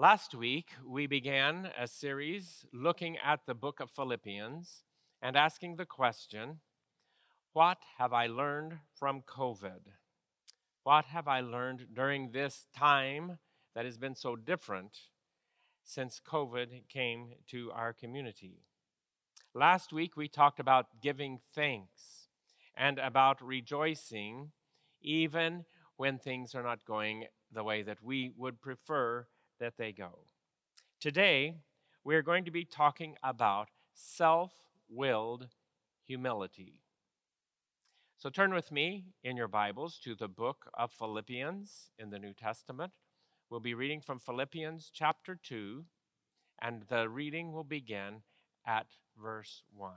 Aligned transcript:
Last 0.00 0.32
week, 0.32 0.68
we 0.86 1.08
began 1.08 1.72
a 1.76 1.88
series 1.88 2.64
looking 2.72 3.16
at 3.18 3.40
the 3.46 3.54
book 3.54 3.80
of 3.80 3.90
Philippians 3.90 4.84
and 5.20 5.36
asking 5.36 5.74
the 5.74 5.86
question 5.86 6.60
What 7.52 7.78
have 7.96 8.12
I 8.12 8.28
learned 8.28 8.78
from 8.94 9.22
COVID? 9.22 9.80
What 10.84 11.06
have 11.06 11.26
I 11.26 11.40
learned 11.40 11.88
during 11.92 12.30
this 12.30 12.68
time 12.72 13.40
that 13.74 13.86
has 13.86 13.98
been 13.98 14.14
so 14.14 14.36
different 14.36 14.96
since 15.82 16.20
COVID 16.24 16.88
came 16.88 17.30
to 17.50 17.72
our 17.72 17.92
community? 17.92 18.62
Last 19.52 19.92
week, 19.92 20.16
we 20.16 20.28
talked 20.28 20.60
about 20.60 21.00
giving 21.02 21.40
thanks 21.56 22.28
and 22.76 23.00
about 23.00 23.44
rejoicing 23.44 24.52
even 25.02 25.64
when 25.96 26.20
things 26.20 26.54
are 26.54 26.62
not 26.62 26.84
going 26.84 27.24
the 27.52 27.64
way 27.64 27.82
that 27.82 28.00
we 28.00 28.30
would 28.36 28.60
prefer 28.60 29.26
that 29.60 29.76
they 29.76 29.92
go. 29.92 30.20
Today, 31.00 31.56
we're 32.04 32.22
going 32.22 32.44
to 32.44 32.50
be 32.50 32.64
talking 32.64 33.16
about 33.22 33.68
self 33.94 34.52
willed 34.88 35.48
humility. 36.04 36.82
So 38.16 38.30
turn 38.30 38.52
with 38.52 38.72
me 38.72 39.04
in 39.22 39.36
your 39.36 39.46
Bibles 39.46 39.98
to 40.04 40.14
the 40.14 40.26
book 40.26 40.68
of 40.74 40.90
Philippians 40.90 41.90
in 41.98 42.10
the 42.10 42.18
New 42.18 42.32
Testament. 42.32 42.94
We'll 43.48 43.60
be 43.60 43.74
reading 43.74 44.00
from 44.00 44.18
Philippians 44.18 44.90
chapter 44.92 45.36
2, 45.36 45.84
and 46.60 46.82
the 46.88 47.08
reading 47.08 47.52
will 47.52 47.64
begin 47.64 48.22
at 48.66 48.86
verse 49.16 49.62
1. 49.74 49.92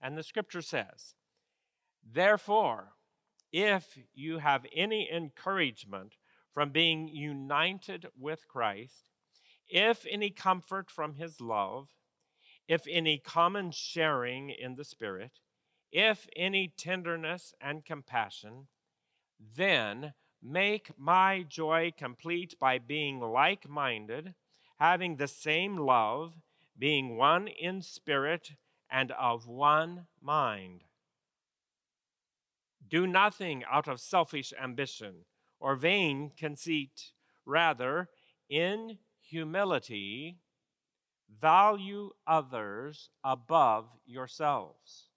And 0.00 0.16
the 0.16 0.22
scripture 0.22 0.62
says, 0.62 1.14
Therefore, 2.04 2.92
if 3.52 3.98
you 4.14 4.38
have 4.38 4.66
any 4.74 5.08
encouragement 5.10 6.16
from 6.58 6.70
being 6.70 7.06
united 7.06 8.08
with 8.18 8.48
Christ, 8.48 9.10
if 9.68 10.04
any 10.10 10.28
comfort 10.28 10.90
from 10.90 11.14
his 11.14 11.40
love, 11.40 11.86
if 12.66 12.82
any 12.90 13.16
common 13.16 13.70
sharing 13.70 14.50
in 14.50 14.74
the 14.74 14.82
Spirit, 14.84 15.38
if 15.92 16.26
any 16.34 16.66
tenderness 16.76 17.54
and 17.60 17.84
compassion, 17.84 18.66
then 19.54 20.14
make 20.42 20.90
my 20.98 21.44
joy 21.48 21.92
complete 21.96 22.56
by 22.58 22.80
being 22.80 23.20
like 23.20 23.68
minded, 23.68 24.34
having 24.80 25.14
the 25.14 25.28
same 25.28 25.76
love, 25.76 26.34
being 26.76 27.16
one 27.16 27.46
in 27.46 27.82
spirit 27.82 28.50
and 28.90 29.12
of 29.12 29.46
one 29.46 30.08
mind. 30.20 30.82
Do 32.88 33.06
nothing 33.06 33.62
out 33.70 33.86
of 33.86 34.00
selfish 34.00 34.52
ambition 34.60 35.24
or 35.60 35.76
vain 35.76 36.30
conceit. 36.36 37.12
Rather, 37.44 38.08
in 38.48 38.98
humility, 39.20 40.38
value 41.40 42.10
others 42.26 43.10
above 43.24 43.88
yourselves, 44.06 45.08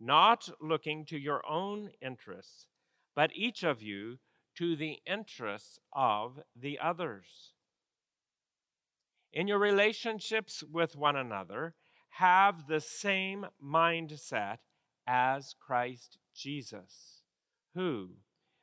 not 0.00 0.48
looking 0.60 1.04
to 1.06 1.18
your 1.18 1.42
own 1.48 1.90
interests, 2.00 2.66
but 3.14 3.30
each 3.34 3.62
of 3.62 3.82
you 3.82 4.18
to 4.56 4.76
the 4.76 4.98
interests 5.06 5.78
of 5.92 6.40
the 6.54 6.78
others. 6.78 7.52
In 9.32 9.48
your 9.48 9.58
relationships 9.58 10.62
with 10.70 10.96
one 10.96 11.16
another, 11.16 11.74
have 12.16 12.66
the 12.66 12.80
same 12.80 13.46
mindset 13.64 14.58
as 15.06 15.54
Christ 15.58 16.18
Jesus, 16.34 17.22
who, 17.74 18.10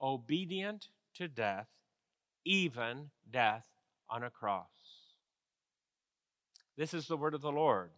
obedient 0.00 0.88
to 1.14 1.28
death, 1.28 1.68
even 2.44 3.10
death 3.30 3.66
on 4.08 4.22
a 4.22 4.30
cross. 4.30 4.66
This 6.76 6.92
is 6.92 7.06
the 7.06 7.16
word 7.16 7.34
of 7.34 7.40
the 7.40 7.52
Lord. 7.52 7.90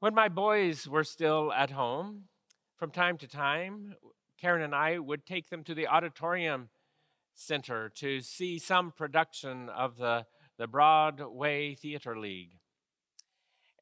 When 0.00 0.14
my 0.14 0.28
boys 0.28 0.88
were 0.88 1.04
still 1.04 1.52
at 1.52 1.70
home, 1.70 2.24
from 2.76 2.90
time 2.90 3.18
to 3.18 3.28
time, 3.28 3.94
Karen 4.40 4.62
and 4.62 4.74
I 4.74 4.98
would 4.98 5.26
take 5.26 5.50
them 5.50 5.62
to 5.64 5.74
the 5.74 5.86
auditorium 5.86 6.70
center 7.34 7.90
to 7.96 8.20
see 8.20 8.58
some 8.58 8.90
production 8.90 9.68
of 9.68 9.98
the, 9.98 10.26
the 10.58 10.66
Broadway 10.66 11.74
Theater 11.74 12.18
League. 12.18 12.58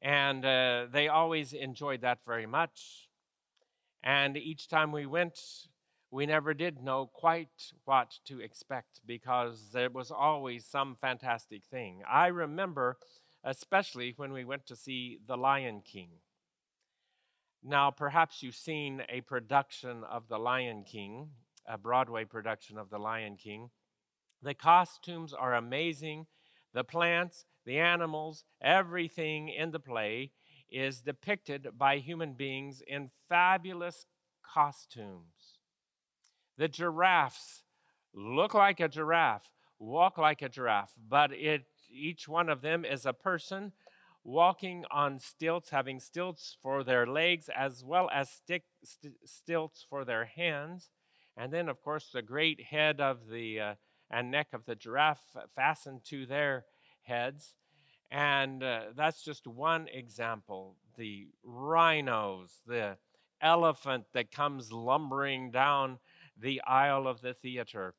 And 0.01 0.45
uh, 0.45 0.87
they 0.91 1.07
always 1.07 1.53
enjoyed 1.53 2.01
that 2.01 2.19
very 2.25 2.45
much. 2.45 3.08
And 4.03 4.37
each 4.37 4.69
time 4.69 4.91
we 4.91 5.05
went, 5.05 5.39
we 6.11 6.25
never 6.25 6.53
did 6.53 6.81
know 6.81 7.09
quite 7.13 7.71
what 7.85 8.17
to 8.25 8.39
expect 8.39 9.01
because 9.05 9.69
there 9.73 9.89
was 9.89 10.11
always 10.11 10.65
some 10.65 10.95
fantastic 10.99 11.63
thing. 11.65 12.01
I 12.09 12.27
remember, 12.27 12.97
especially 13.43 14.13
when 14.15 14.31
we 14.31 14.45
went 14.45 14.65
to 14.67 14.75
see 14.75 15.19
The 15.27 15.37
Lion 15.37 15.81
King. 15.81 16.09
Now, 17.61 17.91
perhaps 17.91 18.41
you've 18.41 18.55
seen 18.55 19.03
a 19.09 19.21
production 19.21 20.03
of 20.09 20.29
The 20.29 20.39
Lion 20.39 20.83
King, 20.83 21.29
a 21.67 21.77
Broadway 21.77 22.23
production 22.23 22.77
of 22.77 22.89
The 22.89 22.99
Lion 22.99 23.35
King. 23.35 23.69
The 24.41 24.53
costumes 24.53 25.33
are 25.33 25.53
amazing. 25.53 26.27
The 26.73 26.85
plants, 26.85 27.45
the 27.65 27.79
animals, 27.79 28.45
everything 28.61 29.49
in 29.49 29.71
the 29.71 29.79
play 29.79 30.31
is 30.71 31.01
depicted 31.01 31.69
by 31.77 31.97
human 31.97 32.33
beings 32.33 32.81
in 32.85 33.09
fabulous 33.27 34.05
costumes. 34.43 35.57
The 36.57 36.67
giraffes 36.67 37.63
look 38.13 38.53
like 38.53 38.79
a 38.79 38.87
giraffe, 38.87 39.49
walk 39.79 40.17
like 40.17 40.41
a 40.41 40.49
giraffe, 40.49 40.93
but 41.07 41.31
it, 41.31 41.65
each 41.89 42.27
one 42.27 42.49
of 42.49 42.61
them 42.61 42.83
is 42.85 43.05
a 43.05 43.13
person 43.13 43.71
walking 44.23 44.83
on 44.91 45.19
stilts, 45.19 45.69
having 45.69 45.99
stilts 45.99 46.57
for 46.61 46.83
their 46.83 47.07
legs 47.07 47.49
as 47.55 47.83
well 47.83 48.09
as 48.13 48.29
stick, 48.29 48.63
st- 48.83 49.13
stilts 49.25 49.85
for 49.89 50.03
their 50.03 50.25
hands. 50.25 50.89
And 51.37 51.53
then, 51.53 51.69
of 51.69 51.81
course, 51.81 52.09
the 52.13 52.21
great 52.21 52.61
head 52.61 52.99
of 52.99 53.29
the 53.29 53.59
uh, 53.59 53.73
and 54.11 54.31
neck 54.31 54.47
of 54.53 54.65
the 54.65 54.75
giraffe 54.75 55.23
fastened 55.55 56.03
to 56.05 56.25
their 56.25 56.65
heads. 57.03 57.53
And 58.11 58.63
uh, 58.63 58.81
that's 58.95 59.23
just 59.23 59.45
one 59.47 59.87
example. 59.87 60.77
The 60.97 61.27
rhinos, 61.43 62.61
the 62.65 62.97
elephant 63.41 64.05
that 64.13 64.31
comes 64.31 64.71
lumbering 64.71 65.51
down 65.51 65.99
the 66.37 66.61
aisle 66.61 67.07
of 67.07 67.21
the 67.21 67.33
theater. 67.33 67.93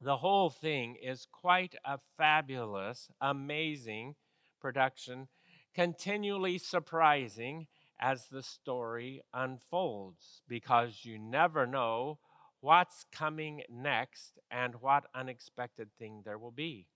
The 0.00 0.18
whole 0.18 0.50
thing 0.50 0.96
is 1.02 1.26
quite 1.30 1.74
a 1.84 1.98
fabulous, 2.16 3.10
amazing 3.20 4.14
production, 4.60 5.28
continually 5.74 6.58
surprising 6.58 7.66
as 8.00 8.26
the 8.26 8.42
story 8.42 9.22
unfolds 9.34 10.42
because 10.46 11.04
you 11.04 11.18
never 11.18 11.66
know 11.66 12.18
what's 12.60 13.04
coming 13.12 13.62
next 13.68 14.38
and 14.50 14.76
what 14.76 15.04
unexpected 15.14 15.88
thing 15.98 16.22
there 16.24 16.38
will 16.38 16.52
be. 16.52 16.86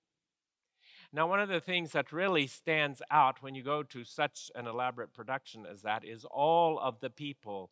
Now, 1.14 1.26
one 1.26 1.40
of 1.40 1.50
the 1.50 1.60
things 1.60 1.92
that 1.92 2.10
really 2.10 2.46
stands 2.46 3.02
out 3.10 3.42
when 3.42 3.54
you 3.54 3.62
go 3.62 3.82
to 3.82 4.02
such 4.02 4.50
an 4.54 4.66
elaborate 4.66 5.12
production 5.12 5.66
as 5.70 5.82
that 5.82 6.04
is 6.06 6.24
all 6.24 6.78
of 6.78 7.00
the 7.00 7.10
people 7.10 7.70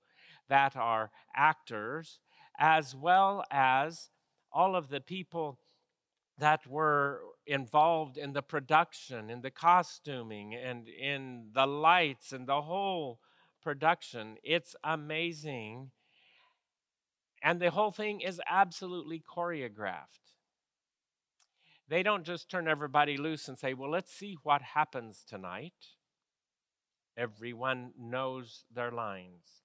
that 0.48 0.76
are 0.76 1.10
actors, 1.34 2.18
as 2.58 2.94
well 2.94 3.42
as 3.50 4.10
all 4.52 4.76
of 4.76 4.88
the 4.90 5.00
people 5.00 5.58
that 6.36 6.66
were 6.66 7.22
involved 7.46 8.18
in 8.18 8.34
the 8.34 8.42
production, 8.42 9.30
in 9.30 9.40
the 9.40 9.50
costuming, 9.50 10.54
and 10.54 10.86
in 10.88 11.48
the 11.54 11.66
lights 11.66 12.32
and 12.32 12.46
the 12.46 12.62
whole 12.62 13.20
production. 13.62 14.36
It's 14.42 14.76
amazing. 14.84 15.92
And 17.42 17.58
the 17.58 17.70
whole 17.70 17.90
thing 17.90 18.20
is 18.20 18.38
absolutely 18.46 19.22
choreographed. 19.34 20.34
They 21.90 22.04
don't 22.04 22.22
just 22.24 22.48
turn 22.48 22.68
everybody 22.68 23.16
loose 23.16 23.48
and 23.48 23.58
say, 23.58 23.74
well, 23.74 23.90
let's 23.90 24.14
see 24.14 24.38
what 24.44 24.62
happens 24.62 25.24
tonight. 25.28 25.74
Everyone 27.16 27.90
knows 27.98 28.62
their 28.72 28.92
lines. 28.92 29.64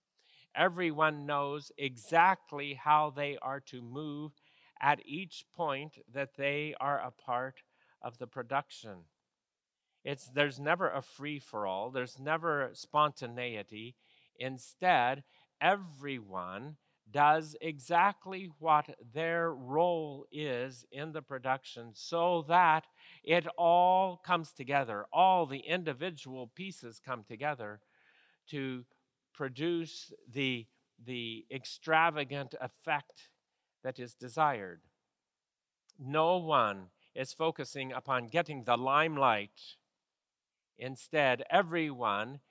Everyone 0.55 1.27
knows 1.27 1.71
exactly 1.77 2.73
how 2.73 3.13
they 3.15 3.37
are 3.43 3.59
to 3.67 3.79
move 3.79 4.31
at 4.81 5.01
each 5.05 5.45
point 5.55 5.99
that 6.11 6.35
they 6.35 6.73
are 6.79 6.99
a 6.99 7.11
part 7.11 7.61
of 8.01 8.17
the 8.17 8.27
production. 8.27 9.01
It's, 10.03 10.25
there's 10.25 10.59
never 10.59 10.89
a 10.89 11.03
free 11.03 11.37
for 11.37 11.67
all, 11.67 11.91
there's 11.91 12.17
never 12.17 12.71
spontaneity. 12.73 13.95
Instead, 14.39 15.23
everyone 15.61 16.77
does 17.15 17.55
exactly 17.61 18.51
what 18.59 18.93
their 19.13 19.53
role 19.53 20.25
is 20.33 20.85
in 20.91 21.13
the 21.13 21.21
production 21.21 21.91
so 21.93 22.43
that 22.45 22.83
it 23.23 23.47
all 23.57 24.17
comes 24.17 24.51
together. 24.51 25.05
All 25.13 25.45
the 25.45 25.59
individual 25.59 26.51
pieces 26.53 26.99
come 26.99 27.23
together 27.23 27.79
to 28.49 28.83
produce 29.33 30.11
the, 30.29 30.65
the 31.05 31.45
extravagant 31.49 32.53
effect 32.59 33.29
that 33.81 33.97
is 33.97 34.13
desired. 34.13 34.81
No 35.97 36.35
one 36.35 36.87
is 37.15 37.31
focusing 37.31 37.93
upon 37.93 38.27
getting 38.27 38.65
the 38.65 38.75
limelight. 38.75 39.77
Instead, 40.77 41.43
everyone 41.49 42.41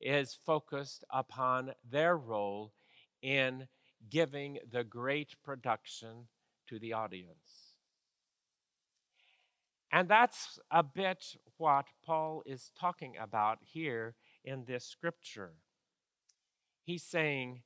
is 0.00 0.38
focused 0.46 1.02
upon 1.10 1.72
their 1.90 2.16
role 2.16 2.72
in 3.20 3.66
giving 4.10 4.58
the 4.70 4.84
great 4.84 5.34
production 5.44 6.28
to 6.68 6.78
the 6.78 6.92
audience. 6.92 7.74
And 9.90 10.08
that's 10.08 10.58
a 10.70 10.82
bit 10.82 11.36
what 11.58 11.86
Paul 12.04 12.42
is 12.46 12.72
talking 12.78 13.14
about 13.20 13.58
here 13.60 14.14
in 14.44 14.64
this 14.64 14.84
scripture. 14.84 15.52
He's 16.84 17.02
saying, 17.02 17.62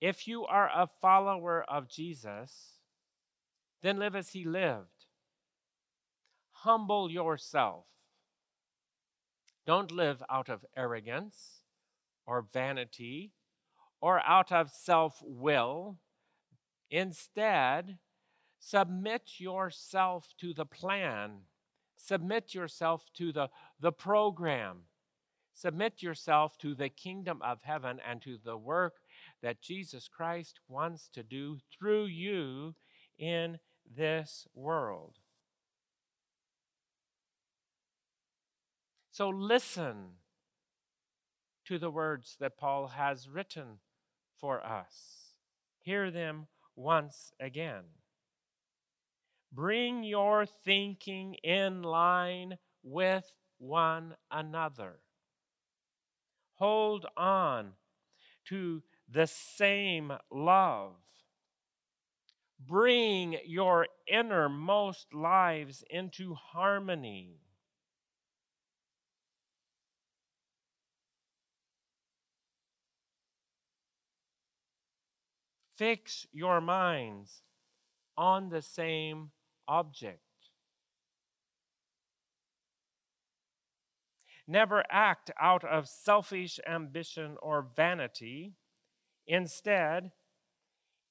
if 0.00 0.26
you 0.26 0.46
are 0.46 0.70
a 0.74 0.88
follower 1.02 1.62
of 1.68 1.88
Jesus, 1.88 2.80
then 3.82 3.98
live 3.98 4.16
as 4.16 4.30
he 4.30 4.44
lived. 4.44 5.06
Humble 6.52 7.10
yourself. 7.10 7.84
Don't 9.66 9.92
live 9.92 10.22
out 10.30 10.48
of 10.48 10.64
arrogance 10.74 11.60
or 12.26 12.46
vanity 12.52 13.32
or 14.00 14.20
out 14.20 14.50
of 14.52 14.70
self 14.70 15.22
will. 15.22 15.98
Instead, 16.90 17.98
submit 18.58 19.38
yourself 19.38 20.28
to 20.40 20.52
the 20.52 20.66
plan, 20.66 21.42
submit 21.96 22.54
yourself 22.54 23.04
to 23.14 23.32
the, 23.32 23.48
the 23.78 23.92
program, 23.92 24.82
submit 25.54 26.02
yourself 26.02 26.58
to 26.58 26.74
the 26.74 26.88
kingdom 26.88 27.40
of 27.42 27.62
heaven 27.62 28.00
and 28.08 28.20
to 28.22 28.38
the 28.44 28.56
work 28.56 28.94
that 29.42 29.62
Jesus 29.62 30.08
Christ 30.08 30.60
wants 30.68 31.08
to 31.14 31.22
do 31.22 31.58
through 31.72 32.06
you 32.06 32.74
in 33.18 33.58
this 33.96 34.46
world. 34.54 35.16
So 39.10 39.28
listen 39.28 40.16
to 41.66 41.78
the 41.78 41.90
words 41.90 42.36
that 42.40 42.56
Paul 42.56 42.88
has 42.88 43.28
written 43.28 43.78
for 44.40 44.64
us. 44.64 45.34
Hear 45.80 46.10
them 46.10 46.46
once 46.76 47.32
again. 47.40 47.84
Bring 49.52 50.04
your 50.04 50.46
thinking 50.46 51.34
in 51.42 51.82
line 51.82 52.56
with 52.82 53.24
one 53.58 54.14
another. 54.30 55.00
Hold 56.54 57.06
on 57.16 57.72
to 58.48 58.82
the 59.08 59.26
same 59.26 60.12
love. 60.30 60.94
Bring 62.64 63.38
your 63.44 63.86
innermost 64.06 65.12
lives 65.12 65.82
into 65.90 66.34
harmony. 66.34 67.40
Fix 75.80 76.26
your 76.30 76.60
minds 76.60 77.40
on 78.14 78.50
the 78.50 78.60
same 78.60 79.30
object. 79.66 80.20
Never 84.46 84.84
act 84.90 85.30
out 85.40 85.64
of 85.64 85.88
selfish 85.88 86.60
ambition 86.68 87.38
or 87.40 87.66
vanity. 87.74 88.52
Instead, 89.26 90.10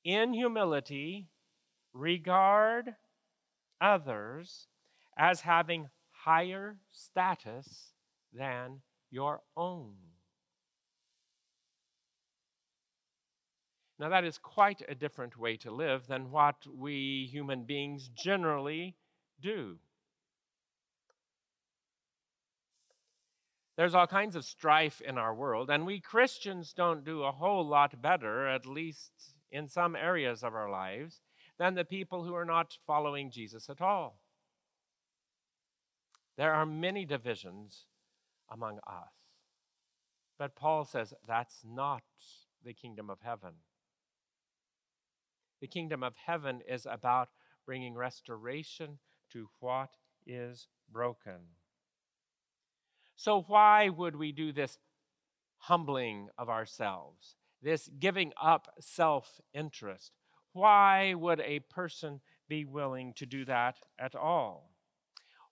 in 0.04 0.36
humility, 0.36 1.30
regard 1.92 2.94
others 3.81 4.68
as 5.18 5.42
having 5.42 5.89
higher 6.12 6.77
status 6.92 7.94
than 8.31 8.81
your 9.10 9.42
own. 9.57 9.95
Now, 14.00 14.07
that 14.10 14.24
is 14.24 14.38
quite 14.38 14.81
a 14.88 14.96
different 14.96 15.38
way 15.38 15.57
to 15.57 15.72
live 15.72 16.07
than 16.07 16.31
what 16.31 16.56
we 16.74 17.28
human 17.30 17.66
beings 17.66 18.10
generally 18.16 18.96
do. 19.42 19.78
There's 23.75 23.96
all 23.96 24.07
kinds 24.07 24.38
of 24.38 24.46
strife 24.46 25.01
in 25.01 25.18
our 25.18 25.34
world, 25.34 25.69
and 25.69 25.86
we 25.86 26.00
Christians 26.00 26.74
don't 26.74 27.04
do 27.04 27.24
a 27.24 27.31
whole 27.31 27.66
lot 27.66 28.01
better, 28.01 28.48
at 28.48 28.66
least 28.66 29.12
in 29.51 29.68
some 29.68 29.96
areas 29.96 30.44
of 30.44 30.54
our 30.54 30.69
lives, 30.69 31.22
than 31.57 31.75
the 31.75 31.86
people 31.86 32.24
who 32.24 32.36
are 32.36 32.46
not 32.46 32.78
following 32.88 33.31
Jesus 33.31 33.69
at 33.69 33.81
all. 33.81 34.22
There 36.38 36.54
are 36.54 36.66
many 36.66 37.06
divisions 37.06 37.86
among 38.50 38.80
us. 38.88 39.12
But 40.38 40.56
Paul 40.56 40.86
says 40.86 41.13
that's 41.28 41.63
not 41.66 42.04
the 42.63 42.74
kingdom 42.74 43.10
of 43.10 43.19
heaven. 43.22 43.56
The 45.62 45.68
kingdom 45.68 46.04
of 46.04 46.16
heaven 46.16 46.62
is 46.68 46.86
about 46.90 47.30
bringing 47.66 47.96
restoration 47.96 49.00
to 49.32 49.50
what 49.60 49.90
is 50.26 50.68
broken. 50.92 51.40
So, 53.16 53.42
why 53.42 53.90
would 53.90 54.16
we 54.16 54.32
do 54.32 54.52
this 54.52 54.78
humbling 55.58 56.30
of 56.38 56.50
ourselves, 56.50 57.36
this 57.62 57.90
giving 58.00 58.32
up 58.42 58.74
self 58.80 59.42
interest? 59.54 60.14
Why 60.54 61.14
would 61.14 61.42
a 61.42 61.60
person 61.60 62.22
be 62.48 62.66
willing 62.66 63.14
to 63.16 63.26
do 63.26 63.46
that 63.46 63.78
at 64.00 64.16
all? 64.16 64.72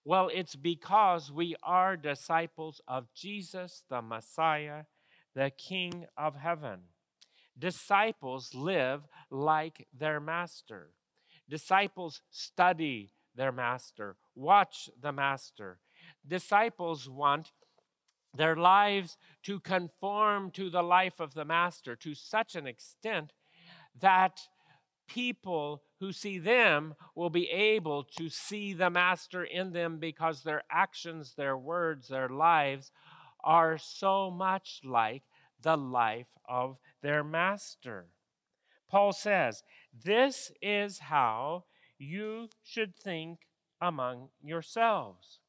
Well, 0.04 0.30
it's 0.32 0.56
because 0.56 1.30
we 1.30 1.54
are 1.62 1.96
disciples 1.96 2.80
of 2.88 3.12
Jesus, 3.14 3.84
the 3.90 4.00
Messiah, 4.00 4.84
the 5.34 5.50
King 5.50 6.06
of 6.16 6.36
heaven. 6.36 6.80
Disciples 7.58 8.54
live 8.54 9.02
like 9.30 9.88
their 9.92 10.20
master. 10.20 10.90
Disciples 11.48 12.20
study 12.30 13.12
their 13.34 13.52
master, 13.52 14.16
watch 14.34 14.90
the 15.00 15.12
master. 15.12 15.78
Disciples 16.26 17.08
want 17.08 17.52
their 18.34 18.56
lives 18.56 19.16
to 19.44 19.58
conform 19.60 20.50
to 20.52 20.70
the 20.70 20.82
life 20.82 21.18
of 21.18 21.34
the 21.34 21.44
master 21.44 21.96
to 21.96 22.14
such 22.14 22.54
an 22.54 22.66
extent 22.66 23.32
that 23.98 24.38
people 25.08 25.82
who 26.00 26.12
see 26.12 26.38
them 26.38 26.94
will 27.14 27.30
be 27.30 27.48
able 27.48 28.04
to 28.04 28.28
see 28.28 28.74
the 28.74 28.90
master 28.90 29.42
in 29.42 29.72
them 29.72 29.98
because 29.98 30.42
their 30.42 30.62
actions, 30.70 31.34
their 31.36 31.56
words, 31.56 32.08
their 32.08 32.28
lives 32.28 32.92
are 33.42 33.78
so 33.78 34.30
much 34.30 34.80
like 34.84 35.22
the 35.62 35.76
life 35.76 36.26
of 36.48 36.76
their 37.02 37.22
master. 37.22 38.06
Paul 38.88 39.12
says, 39.12 39.62
This 39.92 40.50
is 40.62 40.98
how 40.98 41.64
you 41.98 42.48
should 42.62 42.94
think 42.94 43.40
among 43.80 44.28
yourselves. 44.42 45.40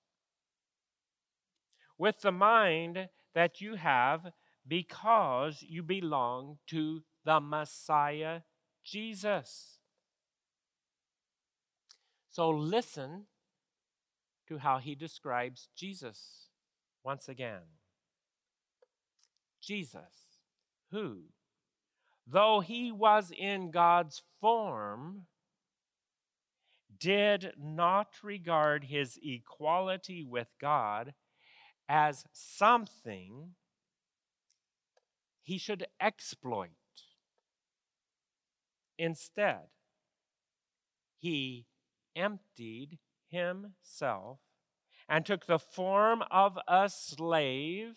With 1.98 2.22
the 2.22 2.32
mind 2.32 3.10
that 3.34 3.62
you 3.62 3.76
have 3.76 4.32
because 4.68 5.64
you 5.68 5.84
belong 5.84 6.58
to 6.68 7.04
the 7.26 7.40
Messiah 7.40 8.42
Jesus. 8.84 9.80
So 12.30 12.50
listen 12.50 13.26
to 14.48 14.58
how 14.60 14.78
he 14.78 14.96
describes 14.96 15.70
Jesus 15.76 16.48
once 17.04 17.28
again. 17.28 17.62
Jesus, 19.62 20.40
who, 20.92 21.24
though 22.32 22.60
he 22.60 22.92
was 22.92 23.32
in 23.36 23.72
God's 23.72 24.22
form, 24.40 25.26
did 27.00 27.54
not 27.58 28.10
regard 28.24 28.86
his 28.86 29.18
equality 29.24 30.24
with 30.24 30.48
God 30.60 31.14
as 31.88 32.26
something 32.34 33.56
he 35.42 35.58
should 35.58 35.88
exploit. 36.00 36.70
Instead, 38.98 39.70
he 41.18 41.66
emptied 42.16 43.00
himself 43.30 44.40
and 45.08 45.26
took 45.26 45.46
the 45.46 45.58
form 45.58 46.22
of 46.30 46.58
a 46.68 46.90
slave, 46.90 47.96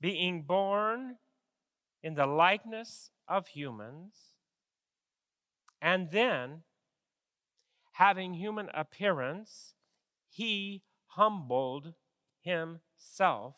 being 0.00 0.42
born 0.42 1.16
in 2.06 2.14
the 2.14 2.24
likeness 2.24 3.10
of 3.26 3.48
humans, 3.48 4.14
and 5.82 6.12
then, 6.12 6.62
having 7.94 8.32
human 8.32 8.68
appearance, 8.72 9.74
he 10.28 10.84
humbled 11.08 11.94
himself 12.42 13.56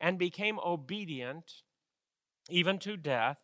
and 0.00 0.18
became 0.18 0.58
obedient 0.64 1.52
even 2.48 2.78
to 2.78 2.96
death, 2.96 3.36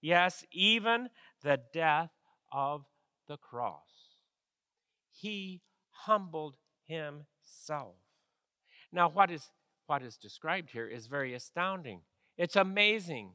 yes, 0.00 0.44
even 0.52 1.08
the 1.42 1.58
death 1.72 2.12
of 2.52 2.84
the 3.26 3.36
cross. 3.36 4.20
He 5.10 5.62
humbled 5.90 6.58
himself. 6.84 7.96
Now, 8.92 9.08
what 9.08 9.32
is, 9.32 9.50
what 9.88 10.04
is 10.04 10.16
described 10.16 10.70
here 10.70 10.86
is 10.86 11.08
very 11.08 11.34
astounding. 11.34 12.02
It's 12.36 12.56
amazing. 12.56 13.32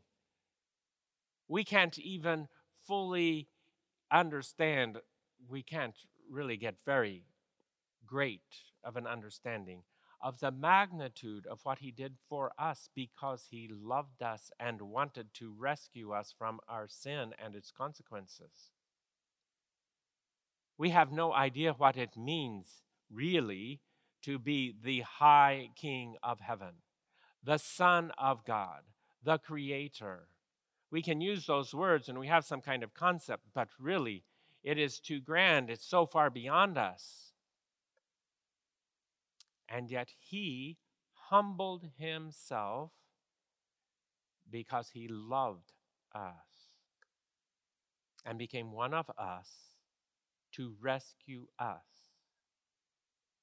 We 1.47 1.63
can't 1.63 1.97
even 1.97 2.47
fully 2.87 3.49
understand, 4.11 4.99
we 5.47 5.63
can't 5.63 5.95
really 6.29 6.57
get 6.57 6.75
very 6.85 7.25
great 8.05 8.41
of 8.83 8.95
an 8.97 9.07
understanding 9.07 9.83
of 10.23 10.39
the 10.39 10.51
magnitude 10.51 11.47
of 11.47 11.59
what 11.63 11.79
he 11.79 11.91
did 11.91 12.13
for 12.29 12.51
us 12.57 12.89
because 12.95 13.47
he 13.49 13.69
loved 13.71 14.21
us 14.21 14.51
and 14.59 14.81
wanted 14.81 15.33
to 15.33 15.53
rescue 15.57 16.11
us 16.11 16.33
from 16.37 16.59
our 16.67 16.87
sin 16.87 17.33
and 17.43 17.55
its 17.55 17.71
consequences. 17.71 18.71
We 20.77 20.89
have 20.89 21.11
no 21.11 21.33
idea 21.33 21.73
what 21.73 21.97
it 21.97 22.17
means, 22.17 22.83
really, 23.11 23.81
to 24.23 24.37
be 24.37 24.75
the 24.83 25.01
high 25.01 25.69
king 25.75 26.15
of 26.21 26.39
heaven, 26.39 26.75
the 27.43 27.57
Son 27.57 28.11
of 28.17 28.45
God, 28.45 28.81
the 29.23 29.37
Creator. 29.37 30.27
We 30.91 31.01
can 31.01 31.21
use 31.21 31.45
those 31.45 31.73
words 31.73 32.09
and 32.09 32.19
we 32.19 32.27
have 32.27 32.45
some 32.45 32.61
kind 32.61 32.83
of 32.83 32.93
concept, 32.93 33.43
but 33.53 33.69
really, 33.79 34.23
it 34.63 34.77
is 34.77 34.99
too 34.99 35.19
grand. 35.19 35.69
It's 35.69 35.85
so 35.85 36.05
far 36.05 36.29
beyond 36.29 36.77
us. 36.77 37.31
And 39.67 39.89
yet 39.89 40.09
he 40.19 40.77
humbled 41.29 41.87
himself 41.97 42.91
because 44.49 44.89
he 44.93 45.07
loved 45.07 45.71
us 46.13 46.33
and 48.25 48.37
became 48.37 48.71
one 48.71 48.93
of 48.93 49.09
us 49.17 49.49
to 50.51 50.75
rescue 50.81 51.47
us, 51.57 52.11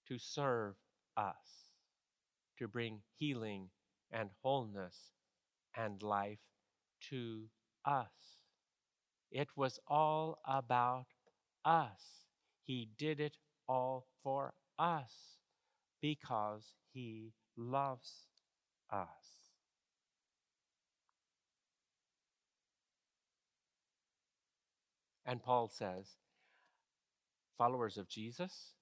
to 0.07 0.19
serve 0.19 0.75
us, 1.17 1.73
to 2.59 2.69
bring 2.69 3.00
healing 3.19 3.71
and 4.12 4.31
wholeness 4.43 5.12
and 5.77 6.03
life 6.03 6.41
to 7.11 7.49
us. 7.85 8.38
It 9.31 9.57
was 9.57 9.79
all 9.88 10.38
about 10.45 11.07
us. 11.65 12.27
He 12.65 12.91
did 12.99 13.21
it 13.21 13.38
all 13.67 14.07
for 14.23 14.53
us 14.79 15.38
because 16.00 16.75
he 16.93 17.33
loves 17.57 18.27
us. 18.91 19.09
And 25.25 25.41
Paul 25.43 25.69
says, 25.69 26.17
followers 27.59 27.99
of 27.99 28.09
Jesus, 28.09 28.75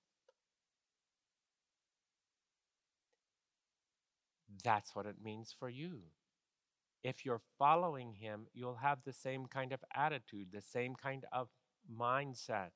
that's 4.63 4.95
what 4.95 5.07
it 5.07 5.17
means 5.23 5.55
for 5.59 5.69
you. 5.69 6.03
If 7.03 7.25
you're 7.25 7.43
following 7.59 8.15
him, 8.15 8.47
you'll 8.53 8.77
have 8.77 8.99
the 9.05 9.13
same 9.13 9.47
kind 9.47 9.73
of 9.73 9.81
attitude, 9.95 10.49
the 10.53 10.63
same 10.63 10.95
kind 10.95 11.25
of 11.33 11.49
mindset. 11.91 12.71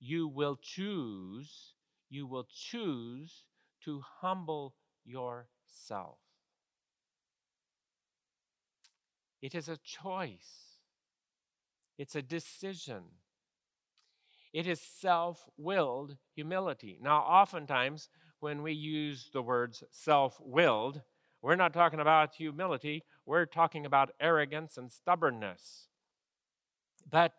You 0.00 0.28
will 0.28 0.56
choose 0.60 1.74
you 2.10 2.26
will 2.26 2.46
choose 2.50 3.44
to 3.84 4.00
humble 4.20 4.74
yourself. 5.04 6.18
It 9.40 9.54
is 9.54 9.68
a 9.68 9.76
choice, 9.78 10.80
it's 11.96 12.14
a 12.14 12.22
decision. 12.22 13.04
It 14.52 14.66
is 14.66 14.80
self 14.80 15.48
willed 15.56 16.16
humility. 16.34 16.98
Now, 17.02 17.18
oftentimes, 17.20 18.08
when 18.40 18.62
we 18.62 18.72
use 18.72 19.30
the 19.32 19.42
words 19.42 19.82
self 19.90 20.38
willed, 20.40 21.00
we're 21.42 21.56
not 21.56 21.72
talking 21.72 22.00
about 22.00 22.34
humility, 22.34 23.04
we're 23.26 23.46
talking 23.46 23.86
about 23.86 24.10
arrogance 24.20 24.76
and 24.76 24.90
stubbornness. 24.90 25.88
But 27.10 27.32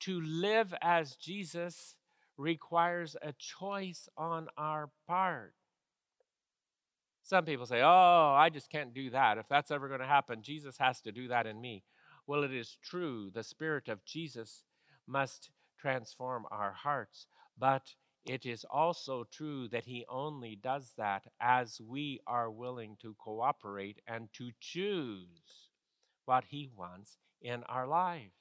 to 0.00 0.20
live 0.20 0.74
as 0.80 1.16
Jesus 1.16 1.96
requires 2.36 3.16
a 3.20 3.32
choice 3.32 4.08
on 4.16 4.48
our 4.56 4.90
part. 5.06 5.54
Some 7.22 7.44
people 7.44 7.66
say, 7.66 7.82
Oh, 7.82 8.34
I 8.36 8.48
just 8.48 8.70
can't 8.70 8.94
do 8.94 9.10
that. 9.10 9.36
If 9.36 9.48
that's 9.48 9.70
ever 9.70 9.88
going 9.88 10.00
to 10.00 10.06
happen, 10.06 10.42
Jesus 10.42 10.78
has 10.78 11.00
to 11.02 11.12
do 11.12 11.28
that 11.28 11.46
in 11.46 11.60
me. 11.60 11.82
Well, 12.26 12.42
it 12.42 12.54
is 12.54 12.78
true. 12.82 13.30
The 13.34 13.42
Spirit 13.42 13.88
of 13.88 14.04
Jesus 14.04 14.62
must 15.06 15.50
transform 15.78 16.46
our 16.50 16.72
hearts, 16.72 17.26
but 17.58 17.94
it 18.28 18.46
is 18.46 18.64
also 18.70 19.24
true 19.24 19.68
that 19.68 19.86
He 19.86 20.04
only 20.08 20.56
does 20.56 20.92
that 20.96 21.22
as 21.40 21.80
we 21.80 22.20
are 22.26 22.50
willing 22.50 22.96
to 23.00 23.14
cooperate 23.18 24.00
and 24.06 24.28
to 24.34 24.50
choose 24.60 25.70
what 26.24 26.44
He 26.44 26.68
wants 26.76 27.18
in 27.40 27.62
our 27.64 27.86
lives. 27.86 28.32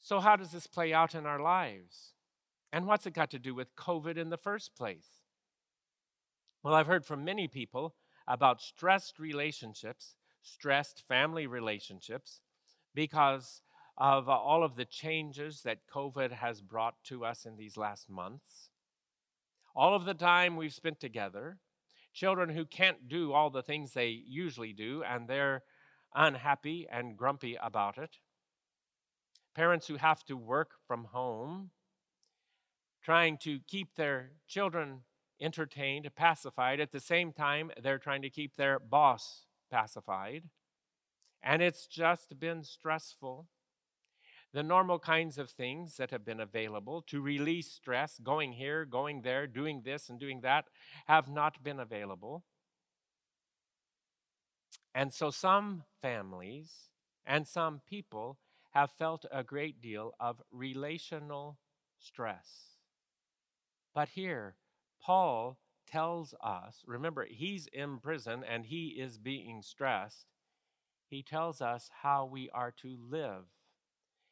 So, 0.00 0.20
how 0.20 0.36
does 0.36 0.52
this 0.52 0.66
play 0.66 0.92
out 0.92 1.14
in 1.14 1.26
our 1.26 1.40
lives? 1.40 2.14
And 2.72 2.86
what's 2.86 3.06
it 3.06 3.14
got 3.14 3.30
to 3.30 3.38
do 3.38 3.54
with 3.54 3.76
COVID 3.76 4.16
in 4.16 4.30
the 4.30 4.36
first 4.36 4.74
place? 4.74 5.08
Well, 6.62 6.74
I've 6.74 6.86
heard 6.86 7.06
from 7.06 7.24
many 7.24 7.48
people 7.48 7.94
about 8.26 8.60
stressed 8.60 9.18
relationships, 9.18 10.16
stressed 10.42 11.06
family 11.08 11.46
relationships, 11.46 12.40
because 12.94 13.62
of 13.98 14.28
uh, 14.28 14.32
all 14.32 14.64
of 14.64 14.76
the 14.76 14.86
changes 14.86 15.60
that 15.62 15.86
COVID 15.92 16.32
has 16.32 16.62
brought 16.62 16.94
to 17.04 17.24
us 17.24 17.44
in 17.44 17.56
these 17.56 17.76
last 17.76 18.08
months. 18.08 18.70
All 19.76 19.94
of 19.94 20.06
the 20.06 20.14
time 20.14 20.56
we've 20.56 20.72
spent 20.72 21.00
together, 21.00 21.58
children 22.14 22.48
who 22.48 22.64
can't 22.64 23.08
do 23.08 23.32
all 23.32 23.50
the 23.50 23.62
things 23.62 23.92
they 23.92 24.08
usually 24.08 24.72
do, 24.72 25.02
and 25.06 25.28
they're 25.28 25.62
unhappy 26.14 26.86
and 26.90 27.16
grumpy 27.16 27.56
about 27.60 27.98
it 27.98 28.16
parents 29.58 29.88
who 29.88 29.96
have 29.96 30.24
to 30.24 30.36
work 30.36 30.70
from 30.86 31.02
home, 31.06 31.70
trying 33.02 33.36
to 33.36 33.58
keep 33.66 33.96
their 33.96 34.30
children 34.46 35.00
entertained, 35.40 36.08
pacified. 36.14 36.78
At 36.78 36.92
the 36.92 37.00
same 37.00 37.32
time, 37.32 37.72
they're 37.82 37.98
trying 37.98 38.22
to 38.22 38.30
keep 38.30 38.54
their 38.54 38.78
boss 38.78 39.46
pacified. 39.68 40.44
And 41.42 41.60
it's 41.60 41.88
just 41.88 42.38
been 42.38 42.62
stressful. 42.62 43.48
The 44.54 44.62
normal 44.62 44.98
kinds 44.98 45.36
of 45.38 45.50
things 45.50 45.96
that 45.98 46.10
have 46.10 46.24
been 46.24 46.40
available 46.40 47.02
to 47.08 47.20
release 47.20 47.70
stress, 47.70 48.18
going 48.22 48.52
here, 48.52 48.84
going 48.84 49.22
there, 49.22 49.46
doing 49.46 49.82
this 49.84 50.08
and 50.08 50.18
doing 50.18 50.40
that, 50.40 50.64
have 51.06 51.28
not 51.28 51.62
been 51.62 51.78
available. 51.78 52.44
And 54.94 55.12
so 55.12 55.30
some 55.30 55.84
families 56.00 56.72
and 57.26 57.46
some 57.46 57.82
people 57.86 58.38
have 58.70 58.90
felt 58.90 59.26
a 59.30 59.44
great 59.44 59.80
deal 59.80 60.12
of 60.18 60.40
relational 60.50 61.58
stress. 61.98 62.76
But 63.94 64.08
here, 64.08 64.56
Paul 65.02 65.58
tells 65.86 66.34
us 66.42 66.82
remember, 66.86 67.26
he's 67.28 67.66
in 67.72 67.98
prison 67.98 68.44
and 68.48 68.66
he 68.66 68.88
is 68.98 69.18
being 69.18 69.62
stressed. 69.62 70.26
He 71.08 71.22
tells 71.22 71.60
us 71.60 71.90
how 72.02 72.26
we 72.26 72.50
are 72.50 72.72
to 72.82 72.96
live. 73.10 73.44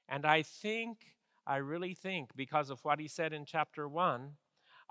And 0.09 0.25
I 0.25 0.43
think, 0.43 0.99
I 1.47 1.57
really 1.57 1.95
think, 1.95 2.31
because 2.37 2.71
of 2.71 2.85
what 2.85 3.01
he 3.01 3.09
said 3.09 3.33
in 3.33 3.45
chapter 3.45 3.89
1, 3.89 4.33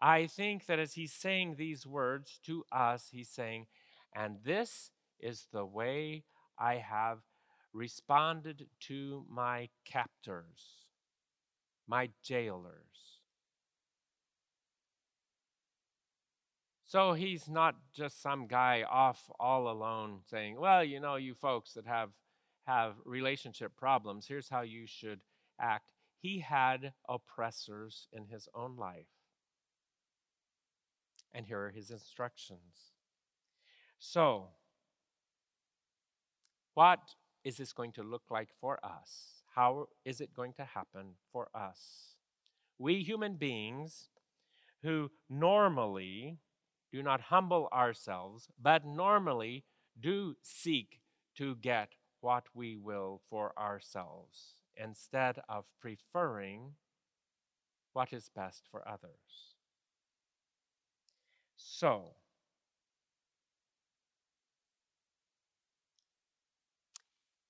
I 0.02 0.28
think 0.28 0.66
that 0.66 0.80
as 0.80 0.94
he's 0.94 1.14
saying 1.14 1.56
these 1.56 1.88
words 1.88 2.40
to 2.46 2.64
us, 2.72 3.10
he's 3.12 3.30
saying, 3.30 3.68
and 4.14 4.38
this 4.44 4.92
is 5.20 5.48
the 5.52 5.66
way 5.66 6.24
I 6.60 6.76
have 6.76 7.20
responded 7.74 8.68
to 8.82 9.26
my 9.30 9.70
captors, 9.86 10.88
my 11.88 12.10
jailers. 12.24 13.22
So 16.88 17.14
he's 17.14 17.50
not 17.50 17.76
just 17.94 18.22
some 18.22 18.48
guy 18.48 18.84
off 18.90 19.30
all 19.40 19.70
alone 19.70 20.20
saying, 20.30 20.58
well, 20.58 20.84
you 20.84 21.00
know, 21.00 21.16
you 21.16 21.34
folks 21.34 21.74
that 21.74 21.88
have 21.88 22.12
have 22.66 22.96
relationship 23.06 23.76
problems, 23.78 24.26
here's 24.28 24.50
how 24.50 24.62
you 24.62 24.86
should 24.88 25.20
act. 25.60 25.86
He 26.20 26.40
had 26.40 26.94
oppressors 27.08 28.08
in 28.12 28.26
his 28.26 28.48
own 28.54 28.76
life. 28.78 29.08
And 31.34 31.46
here 31.46 31.60
are 31.66 31.72
his 31.72 31.92
instructions. 31.92 32.94
So, 34.00 34.48
what 36.74 37.00
is 37.44 37.58
this 37.58 37.74
going 37.74 37.92
to 37.94 38.04
look 38.04 38.24
like 38.30 38.50
for 38.60 38.80
us? 38.84 39.44
How 39.54 39.88
is 40.04 40.20
it 40.20 40.34
going 40.34 40.54
to 40.54 40.66
happen 40.66 41.16
for 41.32 41.50
us? 41.54 42.16
We 42.80 43.04
human 43.04 43.36
beings 43.36 44.10
who 44.82 45.12
normally 45.30 46.40
do 46.92 47.02
not 47.02 47.22
humble 47.22 47.70
ourselves, 47.74 48.48
but 48.62 48.86
normally 48.86 49.64
do 50.00 50.36
seek 50.42 51.00
to 51.38 51.56
get 51.56 51.90
what 52.26 52.46
we 52.56 52.76
will 52.76 53.22
for 53.30 53.54
ourselves 53.56 54.56
instead 54.76 55.38
of 55.48 55.64
preferring 55.80 56.72
what 57.94 58.12
is 58.12 58.32
best 58.36 58.64
for 58.72 58.82
others. 58.88 59.54
So, 61.56 62.16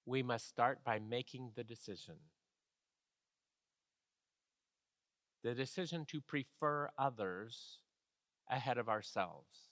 we 0.05 0.21
must 0.21 0.49
start 0.49 0.83
by 0.83 0.99
making 0.99 1.51
the 1.55 1.63
decision. 1.63 2.15
The 5.41 5.55
decision 5.55 6.03
to 6.07 6.19
prefer 6.19 6.89
others 6.99 7.79
ahead 8.49 8.77
of 8.77 8.89
ourselves. 8.89 9.69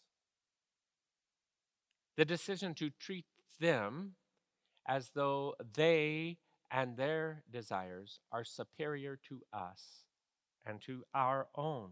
The 2.15 2.23
decision 2.23 2.73
to 2.75 2.89
treat 2.89 3.25
them 3.59 4.15
as 4.87 5.11
though 5.13 5.55
they 5.73 6.37
and 6.71 6.97
their 6.97 7.43
desires 7.51 8.19
are 8.31 8.43
superior 8.43 9.19
to 9.29 9.41
us 9.53 10.05
and 10.65 10.81
to 10.81 11.03
our 11.13 11.47
own. 11.55 11.91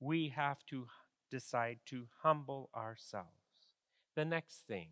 We 0.00 0.28
have 0.28 0.58
to 0.66 0.86
decide 1.30 1.78
to 1.86 2.06
humble 2.22 2.70
ourselves. 2.76 3.28
The 4.14 4.24
next 4.24 4.66
thing, 4.66 4.88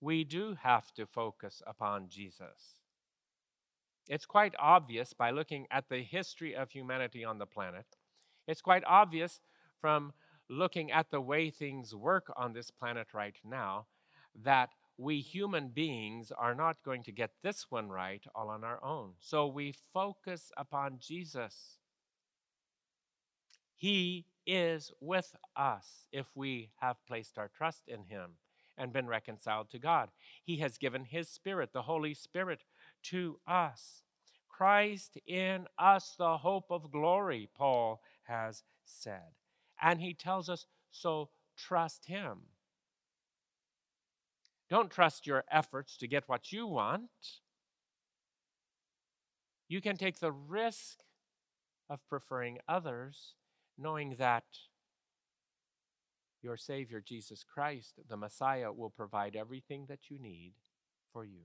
we 0.00 0.24
do 0.24 0.56
have 0.62 0.92
to 0.94 1.06
focus 1.06 1.62
upon 1.66 2.08
Jesus. 2.08 2.74
It's 4.08 4.26
quite 4.26 4.54
obvious 4.58 5.12
by 5.12 5.30
looking 5.30 5.66
at 5.70 5.88
the 5.88 6.02
history 6.02 6.56
of 6.56 6.70
humanity 6.70 7.24
on 7.24 7.38
the 7.38 7.46
planet. 7.46 7.86
It's 8.48 8.60
quite 8.60 8.82
obvious 8.84 9.40
from 9.80 10.12
looking 10.48 10.90
at 10.90 11.10
the 11.10 11.20
way 11.20 11.50
things 11.50 11.94
work 11.94 12.32
on 12.36 12.52
this 12.52 12.70
planet 12.70 13.14
right 13.14 13.36
now 13.44 13.86
that 14.34 14.70
we 14.98 15.20
human 15.20 15.68
beings 15.68 16.32
are 16.36 16.54
not 16.54 16.76
going 16.84 17.02
to 17.04 17.12
get 17.12 17.30
this 17.42 17.66
one 17.70 17.88
right 17.88 18.24
all 18.34 18.48
on 18.48 18.64
our 18.64 18.82
own. 18.84 19.12
So 19.20 19.46
we 19.46 19.74
focus 19.92 20.50
upon 20.56 20.98
Jesus. 21.00 21.78
He 23.74 24.26
is 24.46 24.92
with 25.00 25.34
us 25.56 26.06
if 26.12 26.26
we 26.34 26.70
have 26.80 27.04
placed 27.06 27.38
our 27.38 27.48
trust 27.48 27.82
in 27.88 28.04
Him 28.04 28.32
and 28.78 28.92
been 28.92 29.06
reconciled 29.06 29.70
to 29.70 29.78
God. 29.78 30.10
He 30.44 30.58
has 30.58 30.78
given 30.78 31.04
His 31.04 31.28
Spirit, 31.28 31.70
the 31.72 31.82
Holy 31.82 32.14
Spirit, 32.14 32.62
to 33.04 33.38
us. 33.46 34.02
Christ 34.48 35.18
in 35.26 35.66
us, 35.78 36.14
the 36.16 36.38
hope 36.38 36.66
of 36.70 36.92
glory, 36.92 37.48
Paul 37.56 38.00
has 38.24 38.62
said. 38.84 39.34
And 39.80 40.00
he 40.00 40.14
tells 40.14 40.48
us, 40.48 40.66
so 40.90 41.30
trust 41.56 42.06
Him. 42.06 42.38
Don't 44.72 44.90
trust 44.90 45.26
your 45.26 45.44
efforts 45.50 45.98
to 45.98 46.08
get 46.08 46.30
what 46.30 46.50
you 46.50 46.66
want. 46.66 47.10
You 49.68 49.82
can 49.82 49.98
take 49.98 50.18
the 50.18 50.32
risk 50.32 51.00
of 51.90 52.00
preferring 52.08 52.56
others, 52.66 53.34
knowing 53.76 54.14
that 54.18 54.44
your 56.40 56.56
Savior, 56.56 57.02
Jesus 57.06 57.44
Christ, 57.44 58.00
the 58.08 58.16
Messiah, 58.16 58.72
will 58.72 58.88
provide 58.88 59.36
everything 59.36 59.84
that 59.90 60.08
you 60.08 60.18
need 60.18 60.54
for 61.12 61.22
you. 61.22 61.42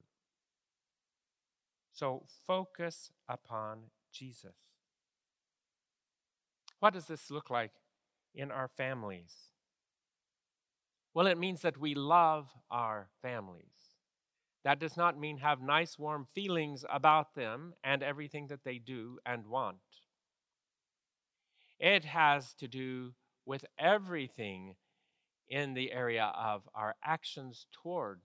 So 1.91 2.23
focus 2.47 3.11
upon 3.27 3.89
Jesus. 4.13 4.55
What 6.79 6.93
does 6.93 7.07
this 7.07 7.29
look 7.29 7.49
like 7.49 7.73
in 8.33 8.51
our 8.51 8.69
families? 8.69 9.33
Well, 11.13 11.27
it 11.27 11.37
means 11.37 11.61
that 11.61 11.77
we 11.77 11.95
love 11.95 12.49
our 12.69 13.09
families. 13.21 13.97
That 14.63 14.79
does 14.79 14.97
not 14.97 15.17
mean 15.19 15.37
have 15.37 15.61
nice, 15.61 15.97
warm 15.97 16.27
feelings 16.35 16.85
about 16.89 17.35
them 17.35 17.73
and 17.83 18.03
everything 18.03 18.47
that 18.47 18.63
they 18.63 18.77
do 18.79 19.19
and 19.25 19.47
want. 19.47 19.77
It 21.79 22.05
has 22.05 22.53
to 22.55 22.67
do 22.67 23.13
with 23.45 23.65
everything 23.79 24.75
in 25.49 25.73
the 25.73 25.91
area 25.91 26.25
of 26.35 26.67
our 26.75 26.95
actions 27.03 27.67
toward 27.71 28.21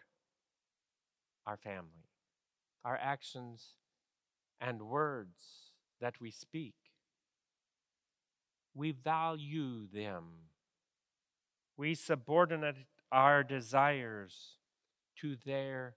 our 1.47 1.57
family, 1.57 2.09
our 2.85 2.97
actions 2.97 3.75
and 4.61 4.83
words 4.83 5.73
that 6.01 6.21
we 6.21 6.31
speak. 6.31 6.75
We 8.75 8.93
value 8.93 9.87
them. 9.89 10.52
We 11.77 11.95
subordinate 11.95 12.77
our 13.11 13.43
desires 13.43 14.57
to 15.21 15.37
their 15.45 15.97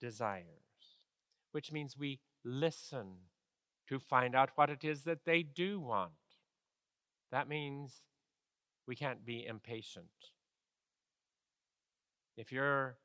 desires, 0.00 0.46
which 1.52 1.72
means 1.72 1.96
we 1.96 2.20
listen 2.44 3.16
to 3.88 3.98
find 3.98 4.34
out 4.34 4.50
what 4.54 4.70
it 4.70 4.84
is 4.84 5.02
that 5.04 5.24
they 5.24 5.42
do 5.42 5.80
want. 5.80 6.12
That 7.30 7.48
means 7.48 8.02
we 8.86 8.96
can't 8.96 9.24
be 9.24 9.46
impatient. 9.46 10.06
If 12.36 12.52
you're 12.52 12.96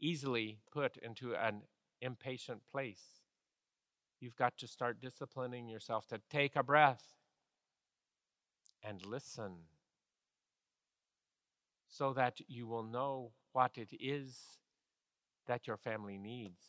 easily 0.00 0.58
put 0.72 0.96
into 0.96 1.34
an 1.34 1.62
impatient 2.00 2.62
place, 2.70 3.22
you've 4.20 4.36
got 4.36 4.58
to 4.58 4.66
start 4.66 5.00
disciplining 5.00 5.68
yourself 5.68 6.06
to 6.08 6.20
take 6.30 6.56
a 6.56 6.62
breath 6.62 7.14
and 8.82 9.04
listen 9.04 9.52
so 11.96 12.12
that 12.12 12.40
you 12.48 12.66
will 12.66 12.82
know 12.82 13.30
what 13.52 13.78
it 13.78 13.90
is 14.00 14.58
that 15.46 15.66
your 15.68 15.76
family 15.76 16.18
needs. 16.18 16.62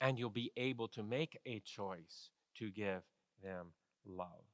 And 0.00 0.16
you'll 0.16 0.30
be 0.30 0.52
able 0.56 0.86
to 0.88 1.02
make 1.02 1.36
a 1.44 1.60
choice 1.60 2.30
to 2.58 2.70
give 2.70 3.02
them 3.42 3.72
love. 4.06 4.44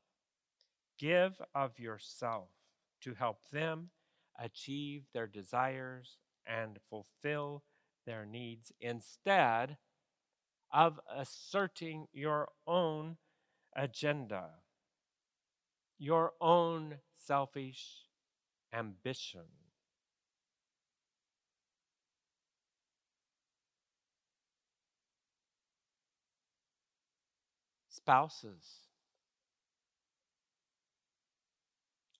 Give 0.98 1.34
of 1.54 1.78
yourself 1.78 2.48
to 3.02 3.12
help 3.12 3.40
them 3.52 3.90
achieve 4.42 5.04
their 5.12 5.26
desires 5.26 6.16
and 6.46 6.78
fulfill 6.88 7.62
their 8.06 8.24
needs 8.24 8.72
instead 8.80 9.76
of 10.72 10.98
asserting 11.14 12.06
your 12.12 12.48
own 12.66 13.18
agenda, 13.76 14.46
your 15.98 16.32
own 16.40 16.96
selfish 17.18 18.05
ambition. 18.76 19.46
Spouses, 27.88 28.88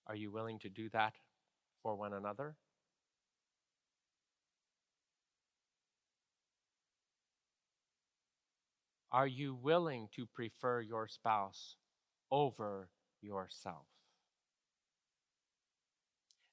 are 0.07 0.15
you 0.15 0.31
willing 0.31 0.59
to 0.59 0.69
do 0.69 0.89
that 0.89 1.13
for 1.83 1.95
one 1.95 2.13
another? 2.13 2.55
Are 9.11 9.27
you 9.27 9.53
willing 9.53 10.07
to 10.15 10.25
prefer 10.25 10.79
your 10.81 11.07
spouse 11.09 11.75
over 12.31 12.89
yourself? 13.21 13.87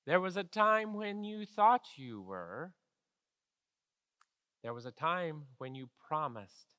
There 0.07 0.21
was 0.21 0.37
a 0.37 0.45
time 0.45 0.95
when 0.95 1.25
you 1.25 1.47
thought 1.47 1.87
you 1.97 2.21
were. 2.21 2.75
There 4.63 4.75
was 4.75 4.85
a 4.85 4.91
time 4.91 5.45
when 5.59 5.75
you 5.75 5.89
promised 6.09 6.75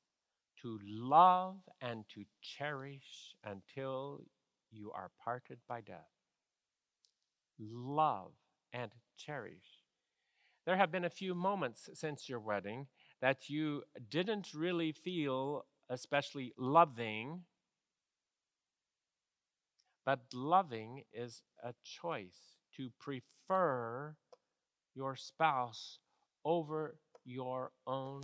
to 0.62 0.78
love 0.84 1.56
and 1.80 2.04
to 2.14 2.24
cherish 2.40 3.34
until 3.44 4.22
you 4.70 4.92
are 4.92 5.10
parted 5.24 5.58
by 5.68 5.80
death. 5.80 6.10
Love 7.58 8.32
and 8.72 8.92
cherish. 9.16 9.82
There 10.64 10.76
have 10.76 10.92
been 10.92 11.04
a 11.04 11.10
few 11.10 11.34
moments 11.34 11.88
since 11.94 12.28
your 12.28 12.40
wedding 12.40 12.86
that 13.20 13.48
you 13.48 13.82
didn't 14.08 14.54
really 14.54 14.92
feel 14.92 15.64
especially 15.88 16.52
loving, 16.58 17.42
but 20.04 20.20
loving 20.32 21.02
is 21.12 21.42
a 21.62 21.72
choice 21.84 22.55
to 22.76 22.90
prefer 23.00 24.16
your 24.94 25.16
spouse 25.16 25.98
over 26.44 26.96
your 27.24 27.72
own 27.86 28.22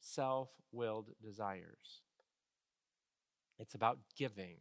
self 0.00 0.50
willed 0.72 1.10
desires. 1.22 2.02
It's 3.58 3.74
about 3.74 3.98
giving. 4.16 4.56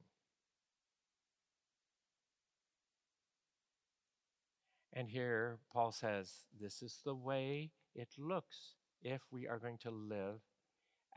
And 4.93 5.09
here 5.09 5.57
Paul 5.71 5.91
says, 5.91 6.31
This 6.59 6.81
is 6.83 6.99
the 7.03 7.15
way 7.15 7.71
it 7.95 8.09
looks 8.17 8.75
if 9.01 9.21
we 9.31 9.47
are 9.47 9.57
going 9.57 9.79
to 9.79 9.91
live 9.91 10.41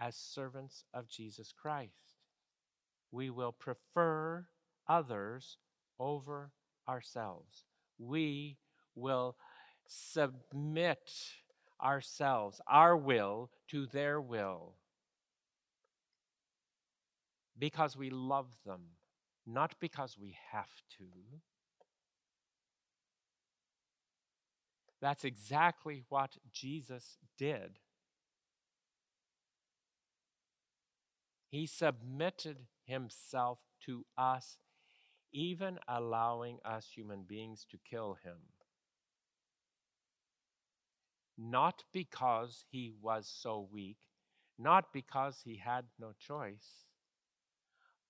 as 0.01 0.17
servants 0.17 0.85
of 0.95 1.09
Jesus 1.09 1.53
Christ. 1.53 2.15
We 3.11 3.31
will 3.31 3.53
prefer 3.53 4.47
others 4.89 5.59
over 5.99 6.53
ourselves. 6.89 7.65
We 7.99 8.59
will 8.95 9.37
submit 9.87 11.11
ourselves, 11.83 12.61
our 12.67 12.97
will, 12.97 13.51
to 13.69 13.87
their 13.87 14.21
will 14.21 14.75
because 17.59 17.97
we 17.97 18.11
love 18.11 18.49
them, 18.65 18.81
not 19.47 19.75
because 19.81 20.17
we 20.21 20.37
have 20.53 20.71
to. 20.99 21.05
That's 25.01 25.25
exactly 25.25 26.05
what 26.09 26.37
Jesus 26.53 27.19
did. 27.39 27.79
He 31.49 31.67
submitted 31.67 32.67
himself 32.85 33.59
to 33.85 34.05
us, 34.19 34.57
even 35.33 35.79
allowing 35.89 36.59
us 36.65 36.89
human 36.95 37.23
beings 37.23 37.67
to 37.71 37.79
kill 37.89 38.19
him. 38.25 38.39
Not 41.39 41.85
because 41.93 42.65
he 42.71 42.93
was 43.01 43.29
so 43.29 43.69
weak, 43.71 43.99
not 44.59 44.93
because 44.93 45.43
he 45.45 45.57
had 45.57 45.85
no 45.99 46.13
choice, 46.19 46.87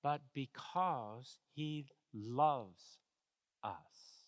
but 0.03 0.21
because 0.33 1.39
he 1.55 1.87
loves 2.15 2.99
us. 3.65 4.27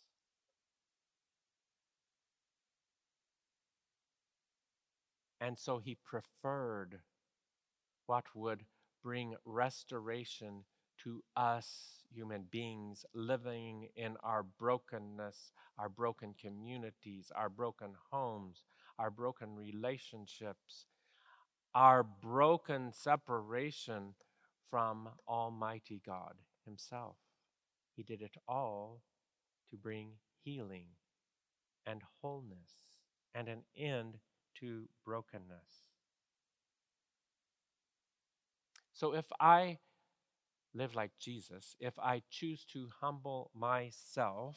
And 5.40 5.56
so 5.56 5.78
he 5.78 5.96
preferred 6.04 6.98
what 8.06 8.24
would 8.34 8.64
bring 9.02 9.36
restoration 9.44 10.64
to 11.04 11.22
us 11.36 12.04
human 12.12 12.44
beings 12.50 13.04
living 13.14 13.88
in 13.96 14.16
our 14.22 14.42
brokenness, 14.42 15.52
our 15.78 15.88
broken 15.88 16.34
communities, 16.40 17.30
our 17.34 17.48
broken 17.48 17.90
homes, 18.10 18.64
our 18.98 19.10
broken 19.10 19.54
relationships, 19.54 20.86
our 21.74 22.02
broken 22.02 22.92
separation 22.92 24.14
from 24.70 25.08
Almighty 25.28 26.00
God 26.04 26.34
Himself. 26.64 27.16
He 27.94 28.02
did 28.02 28.22
it 28.22 28.36
all 28.48 29.02
to 29.70 29.76
bring 29.76 30.12
healing 30.42 30.86
and 31.86 32.02
wholeness 32.20 32.72
and 33.34 33.48
an 33.48 33.62
end 33.76 34.18
to 34.60 34.88
brokenness. 35.04 35.84
So 38.92 39.14
if 39.14 39.26
I 39.40 39.78
live 40.74 40.94
like 40.94 41.12
Jesus, 41.18 41.76
if 41.80 41.98
I 41.98 42.22
choose 42.30 42.64
to 42.72 42.88
humble 43.00 43.50
myself, 43.54 44.56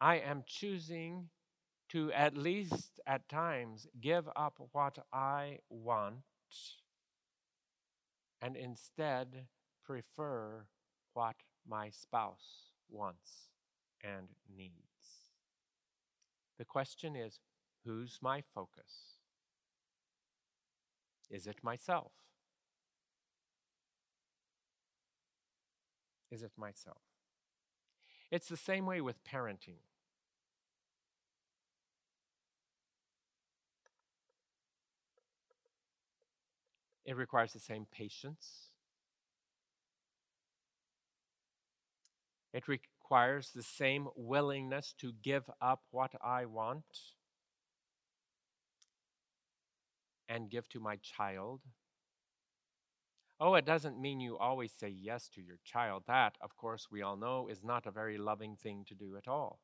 I 0.00 0.16
am 0.16 0.44
choosing 0.46 1.28
to 1.90 2.12
at 2.12 2.36
least 2.36 3.00
at 3.06 3.28
times 3.28 3.86
give 4.00 4.28
up 4.36 4.60
what 4.72 4.98
I 5.12 5.58
want 5.68 6.22
and 8.40 8.56
instead 8.56 9.46
prefer 9.84 10.64
what 11.14 11.36
my 11.68 11.90
spouse 11.90 12.70
wants 12.88 13.50
and 14.02 14.28
needs. 14.56 15.26
The 16.58 16.64
question 16.64 17.16
is 17.16 17.40
who's 17.84 18.18
my 18.22 18.42
focus? 18.54 19.18
Is 21.30 21.46
it 21.46 21.62
myself? 21.62 22.12
Is 26.30 26.42
it 26.42 26.52
myself? 26.56 27.02
It's 28.30 28.48
the 28.48 28.56
same 28.56 28.86
way 28.86 29.00
with 29.00 29.24
parenting. 29.24 29.78
It 37.04 37.16
requires 37.16 37.52
the 37.52 37.58
same 37.58 37.86
patience. 37.90 38.70
It 42.52 42.68
requires 42.68 43.50
the 43.50 43.62
same 43.62 44.08
willingness 44.14 44.94
to 44.98 45.12
give 45.22 45.50
up 45.60 45.82
what 45.90 46.12
I 46.22 46.44
want 46.44 46.84
and 50.28 50.48
give 50.48 50.68
to 50.68 50.80
my 50.80 50.96
child. 50.96 51.60
Oh, 53.40 53.56
it 53.56 53.64
doesn't 53.64 53.98
mean 54.00 54.20
you 54.20 54.38
always 54.38 54.72
say 54.72 54.88
yes 54.88 55.28
to 55.30 55.42
your 55.42 55.58
child. 55.64 56.04
That, 56.06 56.38
of 56.40 56.54
course, 56.56 56.92
we 56.92 57.02
all 57.02 57.16
know 57.16 57.48
is 57.48 57.64
not 57.64 57.84
a 57.84 57.90
very 57.90 58.18
loving 58.18 58.54
thing 58.54 58.84
to 58.84 58.94
do 58.94 59.16
at 59.16 59.26
all. 59.26 59.58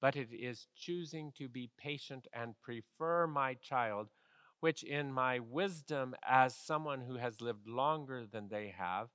but 0.00 0.16
it 0.16 0.28
is 0.32 0.66
choosing 0.76 1.32
to 1.38 1.48
be 1.48 1.70
patient 1.78 2.26
and 2.32 2.60
prefer 2.60 3.26
my 3.26 3.54
child, 3.54 4.08
which 4.60 4.82
in 4.82 5.12
my 5.12 5.38
wisdom 5.38 6.14
as 6.26 6.56
someone 6.56 7.00
who 7.02 7.16
has 7.16 7.40
lived 7.40 7.66
longer 7.66 8.26
than 8.26 8.48
they 8.48 8.68
have, 8.76 9.08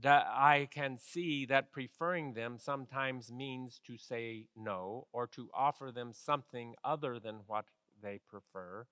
that 0.00 0.26
I 0.28 0.68
can 0.72 0.98
see 0.98 1.46
that 1.46 1.72
preferring 1.72 2.34
them 2.34 2.58
sometimes 2.58 3.32
means 3.32 3.80
to 3.86 3.98
say 3.98 4.48
no 4.56 5.08
or 5.12 5.26
to 5.28 5.50
offer 5.54 5.92
them 5.92 6.12
something 6.14 6.74
other 6.84 7.18
than 7.20 7.40
what 7.46 7.66
they 8.02 8.20
prefer. 8.28 8.86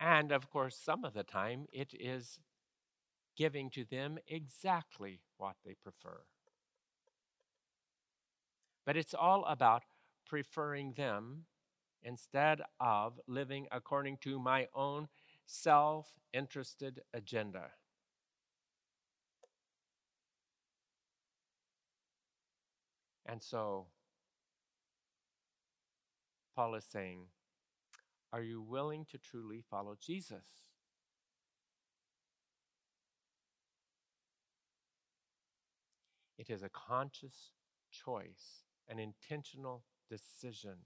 And 0.00 0.32
of 0.32 0.48
course, 0.50 0.76
some 0.76 1.04
of 1.04 1.12
the 1.12 1.22
time 1.22 1.66
it 1.72 1.92
is 1.92 2.40
giving 3.36 3.70
to 3.70 3.84
them 3.84 4.18
exactly 4.26 5.20
what 5.36 5.56
they 5.64 5.74
prefer. 5.74 6.22
But 8.86 8.96
it's 8.96 9.14
all 9.14 9.44
about 9.44 9.84
preferring 10.26 10.94
them 10.94 11.44
instead 12.02 12.62
of 12.80 13.20
living 13.26 13.66
according 13.70 14.16
to 14.22 14.38
my 14.38 14.68
own 14.74 15.08
self 15.46 16.12
interested 16.32 17.02
agenda. 17.12 17.72
And 23.26 23.42
so, 23.42 23.86
Paul 26.56 26.74
is 26.74 26.84
saying, 26.84 27.26
Are 28.32 28.42
you 28.42 28.60
willing 28.60 29.06
to 29.10 29.18
truly 29.18 29.62
follow 29.70 29.96
Jesus? 30.00 30.44
It 36.38 36.48
is 36.48 36.62
a 36.62 36.70
conscious 36.70 37.52
choice 37.90 38.62
an 38.90 38.98
intentional 38.98 39.84
decision. 40.10 40.76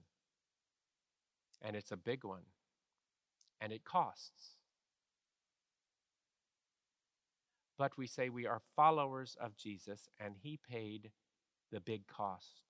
And 1.61 1.75
it's 1.75 1.91
a 1.91 1.97
big 1.97 2.23
one. 2.23 2.43
And 3.59 3.73
it 3.73 3.83
costs. 3.83 4.57
But 7.77 7.97
we 7.97 8.07
say 8.07 8.29
we 8.29 8.45
are 8.45 8.61
followers 8.75 9.35
of 9.41 9.57
Jesus, 9.57 10.07
and 10.19 10.35
He 10.41 10.59
paid 10.69 11.11
the 11.71 11.81
big 11.81 12.07
cost 12.07 12.61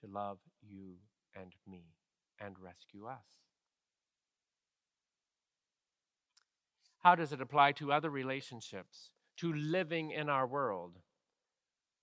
to 0.00 0.10
love 0.10 0.38
you 0.60 0.96
and 1.34 1.54
me 1.66 1.94
and 2.40 2.56
rescue 2.58 3.06
us. 3.06 3.24
How 7.04 7.14
does 7.14 7.32
it 7.32 7.40
apply 7.42 7.72
to 7.72 7.92
other 7.92 8.08
relationships, 8.08 9.10
to 9.36 9.52
living 9.52 10.10
in 10.10 10.30
our 10.30 10.46
world? 10.46 10.98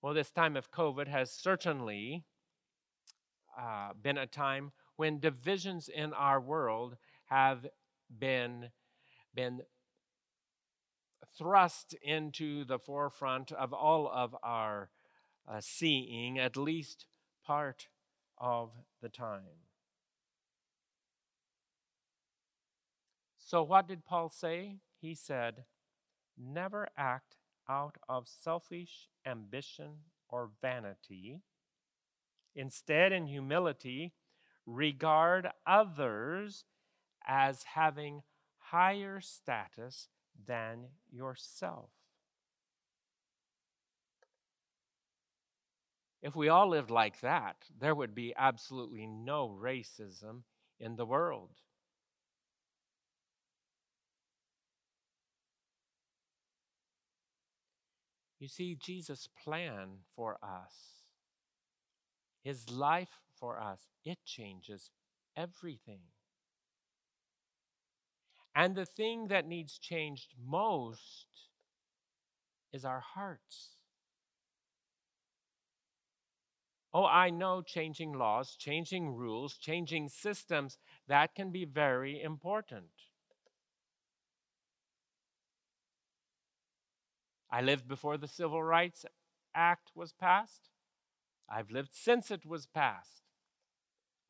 Well, 0.00 0.14
this 0.14 0.30
time 0.30 0.56
of 0.56 0.70
COVID 0.70 1.08
has 1.08 1.32
certainly 1.32 2.24
uh, 3.60 3.94
been 4.00 4.16
a 4.16 4.28
time 4.28 4.70
when 4.94 5.18
divisions 5.18 5.88
in 5.88 6.12
our 6.12 6.40
world 6.40 6.96
have 7.26 7.66
been, 8.16 8.70
been 9.34 9.62
thrust 11.36 11.96
into 12.00 12.64
the 12.64 12.78
forefront 12.78 13.50
of 13.50 13.72
all 13.72 14.08
of 14.08 14.36
our 14.44 14.88
uh, 15.48 15.60
seeing, 15.60 16.38
at 16.38 16.56
least 16.56 17.06
part 17.44 17.88
of 18.38 18.70
the 19.00 19.08
time. 19.08 19.66
So, 23.40 23.64
what 23.64 23.88
did 23.88 24.04
Paul 24.04 24.28
say? 24.28 24.76
He 25.02 25.16
said, 25.16 25.64
Never 26.38 26.88
act 26.96 27.36
out 27.68 27.96
of 28.08 28.28
selfish 28.28 29.08
ambition 29.26 29.96
or 30.28 30.50
vanity. 30.62 31.40
Instead, 32.54 33.12
in 33.12 33.26
humility, 33.26 34.14
regard 34.64 35.48
others 35.66 36.64
as 37.26 37.64
having 37.64 38.22
higher 38.58 39.20
status 39.20 40.06
than 40.46 40.86
yourself. 41.10 41.90
If 46.22 46.36
we 46.36 46.48
all 46.48 46.68
lived 46.68 46.90
like 46.90 47.20
that, 47.22 47.56
there 47.76 47.96
would 47.96 48.14
be 48.14 48.32
absolutely 48.36 49.06
no 49.08 49.48
racism 49.48 50.42
in 50.78 50.94
the 50.94 51.06
world. 51.06 51.50
You 58.42 58.48
see, 58.48 58.74
Jesus' 58.74 59.28
plan 59.44 59.98
for 60.16 60.36
us, 60.42 60.74
his 62.42 62.68
life 62.68 63.20
for 63.38 63.60
us, 63.60 63.86
it 64.04 64.18
changes 64.24 64.90
everything. 65.36 66.00
And 68.52 68.74
the 68.74 68.84
thing 68.84 69.28
that 69.28 69.46
needs 69.46 69.78
changed 69.78 70.34
most 70.44 71.28
is 72.72 72.84
our 72.84 72.98
hearts. 72.98 73.76
Oh, 76.92 77.06
I 77.06 77.30
know 77.30 77.62
changing 77.62 78.12
laws, 78.12 78.56
changing 78.58 79.14
rules, 79.14 79.56
changing 79.56 80.08
systems, 80.08 80.78
that 81.06 81.36
can 81.36 81.52
be 81.52 81.64
very 81.64 82.20
important. 82.20 82.90
I 87.54 87.60
lived 87.60 87.86
before 87.86 88.16
the 88.16 88.28
Civil 88.28 88.62
Rights 88.62 89.04
Act 89.54 89.90
was 89.94 90.14
passed. 90.14 90.70
I've 91.50 91.70
lived 91.70 91.90
since 91.92 92.30
it 92.30 92.46
was 92.46 92.64
passed. 92.64 93.24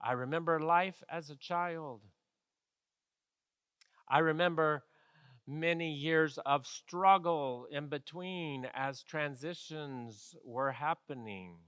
I 0.01 0.11
remember 0.11 0.59
life 0.59 1.05
as 1.09 1.31
a 1.31 1.37
child. 1.37 2.01
I 4.09 4.19
remember 4.19 4.83
many 5.47 5.93
years 5.93 6.37
of 6.45 6.67
struggle 6.67 7.69
in 7.71 7.87
between 7.87 8.67
as 8.75 9.05
transitions 9.05 10.35
were 10.45 10.73
happening. 10.73 11.59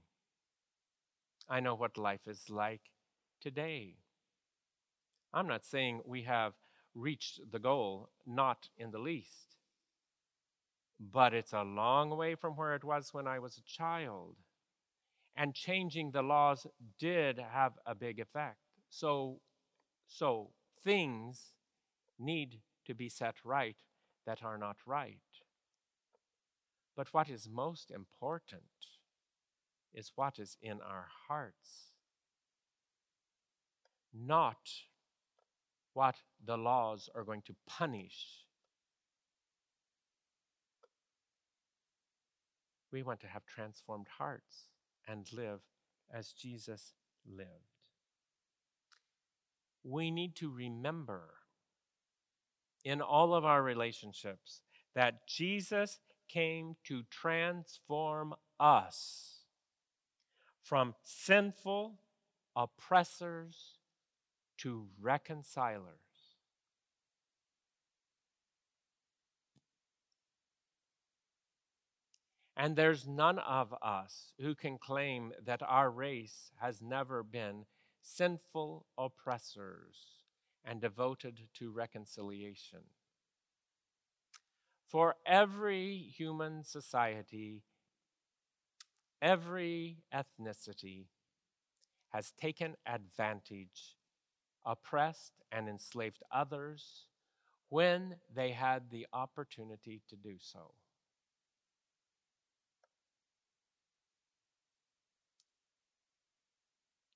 I 1.47 1.61
know 1.61 1.75
what 1.75 1.97
life 1.97 2.27
is 2.27 2.49
like 2.49 2.81
today. 3.39 3.95
I'm 5.33 5.47
not 5.47 5.63
saying 5.63 6.01
we 6.05 6.23
have 6.23 6.53
reached 6.93 7.39
the 7.49 7.59
goal, 7.59 8.09
not 8.25 8.67
in 8.77 8.91
the 8.91 8.99
least 8.99 9.54
but 10.99 11.33
it's 11.33 11.53
a 11.53 11.63
long 11.63 12.15
way 12.15 12.35
from 12.35 12.53
where 12.55 12.75
it 12.75 12.83
was 12.83 13.13
when 13.13 13.27
I 13.27 13.39
was 13.39 13.57
a 13.57 13.63
child. 13.63 14.35
And 15.35 15.53
changing 15.53 16.11
the 16.11 16.21
laws 16.21 16.65
did 16.97 17.37
have 17.37 17.73
a 17.85 17.93
big 17.93 18.19
effect. 18.19 18.59
So, 18.89 19.41
so 20.07 20.51
things 20.83 21.51
need 22.17 22.61
to 22.85 22.93
be 22.93 23.09
set 23.09 23.35
right 23.43 23.75
that 24.25 24.43
are 24.43 24.57
not 24.57 24.77
right. 24.85 25.19
But 26.95 27.13
what 27.13 27.29
is 27.29 27.49
most 27.51 27.91
important 27.91 28.63
is 29.93 30.11
what 30.15 30.39
is 30.39 30.57
in 30.61 30.79
our 30.81 31.07
hearts, 31.27 31.91
not 34.13 34.69
what 35.93 36.15
the 36.45 36.57
laws 36.57 37.09
are 37.13 37.23
going 37.23 37.41
to 37.43 37.55
punish 37.67 38.44
We 42.91 43.03
want 43.03 43.19
to 43.21 43.27
have 43.27 43.45
transformed 43.45 44.07
hearts 44.17 44.69
and 45.07 45.25
live 45.33 45.61
as 46.13 46.31
Jesus 46.31 46.93
lived. 47.27 47.49
We 49.83 50.11
need 50.11 50.35
to 50.37 50.49
remember 50.49 51.29
in 52.83 53.01
all 53.01 53.33
of 53.33 53.45
our 53.45 53.61
relationships 53.61 54.61
that 54.93 55.27
Jesus 55.27 55.99
came 56.29 56.75
to 56.85 57.03
transform 57.09 58.33
us 58.59 59.41
from 60.63 60.95
sinful 61.03 61.99
oppressors 62.55 63.79
to 64.57 64.87
reconcilers. 64.99 66.04
And 72.57 72.75
there's 72.75 73.05
none 73.05 73.39
of 73.39 73.73
us 73.81 74.33
who 74.39 74.55
can 74.55 74.77
claim 74.77 75.33
that 75.43 75.61
our 75.61 75.89
race 75.91 76.51
has 76.61 76.81
never 76.81 77.21
been 77.21 77.65
sinful 78.01 78.85
oppressors 78.97 80.23
and 80.63 80.79
devoted 80.79 81.41
to 81.55 81.71
reconciliation. 81.71 82.79
For 84.87 85.15
every 85.25 85.97
human 85.97 86.63
society, 86.63 87.63
every 89.21 89.97
ethnicity 90.13 91.07
has 92.09 92.31
taken 92.39 92.75
advantage, 92.85 93.97
oppressed, 94.65 95.33
and 95.51 95.67
enslaved 95.67 96.23
others 96.31 97.07
when 97.67 98.15
they 98.33 98.51
had 98.51 98.89
the 98.89 99.07
opportunity 99.11 100.01
to 100.07 100.15
do 100.15 100.35
so. 100.39 100.71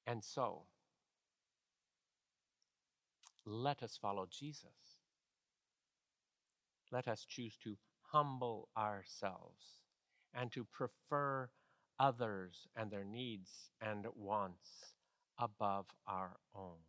And 0.09 0.23
so, 0.23 0.63
let 3.45 3.83
us 3.83 3.95
follow 4.01 4.25
Jesus. 4.27 4.97
Let 6.91 7.07
us 7.07 7.27
choose 7.29 7.55
to 7.63 7.77
humble 8.11 8.69
ourselves 8.75 9.83
and 10.33 10.51
to 10.53 10.65
prefer 10.65 11.47
others 11.99 12.67
and 12.75 12.89
their 12.89 13.03
needs 13.03 13.69
and 13.81 14.07
wants 14.15 14.95
above 15.37 15.85
our 16.07 16.37
own. 16.55 16.79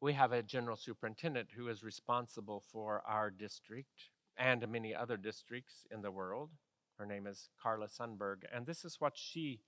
We 0.00 0.12
have 0.12 0.30
a 0.30 0.44
general 0.44 0.76
superintendent 0.76 1.48
who 1.56 1.66
is 1.66 1.82
responsible 1.82 2.62
for 2.70 3.02
our 3.04 3.32
district 3.32 4.10
and 4.36 4.68
many 4.68 4.94
other 4.94 5.16
districts 5.16 5.86
in 5.90 6.02
the 6.02 6.12
world. 6.12 6.50
Her 7.02 7.08
name 7.08 7.26
is 7.26 7.48
Carla 7.60 7.88
Sunberg, 7.88 8.44
and 8.54 8.64
this 8.64 8.84
is 8.84 9.00
what 9.00 9.14
she 9.16 9.58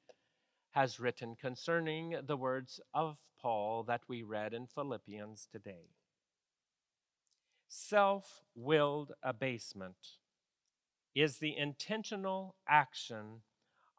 has 0.71 1.01
written 1.01 1.35
concerning 1.35 2.15
the 2.25 2.37
words 2.37 2.79
of 2.95 3.17
Paul 3.43 3.83
that 3.89 4.03
we 4.07 4.23
read 4.23 4.55
in 4.55 4.69
Philippians 4.69 5.49
today. 5.51 5.89
Self 7.67 8.45
willed 8.55 9.15
abasement 9.21 9.97
is 11.13 11.39
the 11.39 11.57
intentional 11.57 12.55
action 12.69 13.43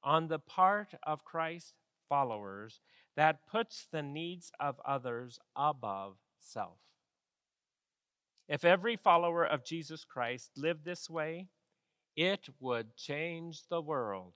on 0.02 0.30
the 0.30 0.40
part 0.40 0.94
of 1.04 1.26
Christ's 1.26 1.74
followers 2.08 2.80
that 3.18 3.46
puts 3.46 3.86
the 3.92 4.02
needs 4.02 4.50
of 4.62 4.80
others 4.86 5.42
above 5.58 6.16
self. 6.40 6.78
If 8.48 8.64
every 8.64 8.96
follower 8.96 9.46
of 9.46 9.66
Jesus 9.66 10.06
Christ 10.06 10.52
lived 10.56 10.86
this 10.86 11.10
way, 11.10 11.50
it 12.16 12.50
would 12.60 12.96
change 12.96 13.68
the 13.70 13.82
world. 13.82 14.34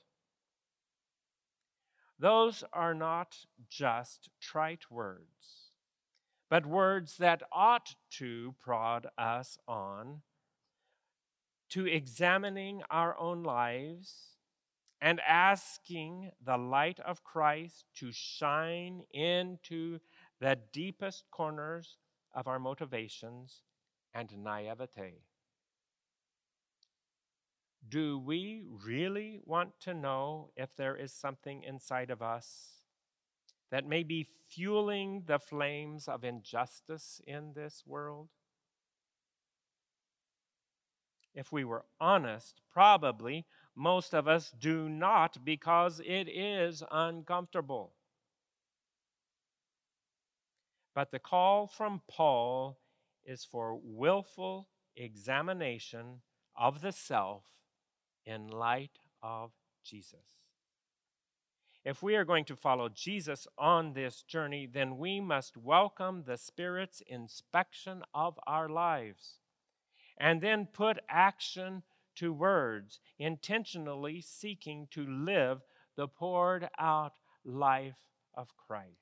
Those 2.19 2.63
are 2.73 2.93
not 2.93 3.37
just 3.69 4.29
trite 4.41 4.91
words, 4.91 5.71
but 6.49 6.65
words 6.65 7.17
that 7.17 7.43
ought 7.51 7.95
to 8.17 8.55
prod 8.59 9.07
us 9.17 9.57
on 9.67 10.21
to 11.69 11.85
examining 11.85 12.81
our 12.89 13.17
own 13.17 13.43
lives 13.43 14.35
and 15.01 15.21
asking 15.21 16.31
the 16.43 16.57
light 16.57 16.99
of 16.99 17.23
Christ 17.23 17.85
to 17.95 18.11
shine 18.11 19.03
into 19.11 19.99
the 20.41 20.57
deepest 20.73 21.23
corners 21.31 21.97
of 22.33 22.47
our 22.47 22.59
motivations 22.59 23.61
and 24.13 24.29
naivete. 24.43 25.21
Do 27.87 28.19
we 28.19 28.63
really 28.85 29.39
want 29.45 29.79
to 29.81 29.93
know 29.93 30.49
if 30.55 30.75
there 30.75 30.95
is 30.95 31.13
something 31.13 31.63
inside 31.63 32.09
of 32.09 32.21
us 32.21 32.81
that 33.71 33.87
may 33.87 34.03
be 34.03 34.27
fueling 34.49 35.23
the 35.25 35.39
flames 35.39 36.07
of 36.07 36.23
injustice 36.23 37.21
in 37.25 37.53
this 37.53 37.83
world? 37.85 38.29
If 41.33 41.51
we 41.51 41.63
were 41.63 41.85
honest, 41.99 42.61
probably 42.71 43.45
most 43.75 44.13
of 44.13 44.27
us 44.27 44.51
do 44.59 44.89
not 44.89 45.45
because 45.45 46.01
it 46.05 46.27
is 46.27 46.83
uncomfortable. 46.91 47.93
But 50.93 51.11
the 51.11 51.19
call 51.19 51.67
from 51.67 52.01
Paul 52.09 52.77
is 53.23 53.45
for 53.45 53.79
willful 53.81 54.67
examination 54.97 56.21
of 56.57 56.81
the 56.81 56.91
self 56.91 57.43
in 58.29 58.47
light 58.47 58.99
of 59.23 59.51
Jesus. 59.83 60.37
If 61.83 62.03
we 62.03 62.15
are 62.15 62.25
going 62.25 62.45
to 62.45 62.55
follow 62.55 62.89
Jesus 62.89 63.47
on 63.57 63.93
this 63.93 64.21
journey, 64.21 64.67
then 64.71 64.97
we 64.97 65.19
must 65.19 65.57
welcome 65.57 66.23
the 66.25 66.37
Spirit's 66.37 67.01
inspection 67.07 68.03
of 68.13 68.39
our 68.45 68.69
lives 68.69 69.39
and 70.17 70.41
then 70.41 70.67
put 70.71 70.99
action 71.09 71.81
to 72.17 72.33
words, 72.33 72.99
intentionally 73.17 74.21
seeking 74.21 74.87
to 74.91 75.07
live 75.07 75.61
the 75.95 76.07
poured 76.07 76.67
out 76.77 77.13
life 77.45 77.95
of 78.35 78.49
Christ. 78.67 78.93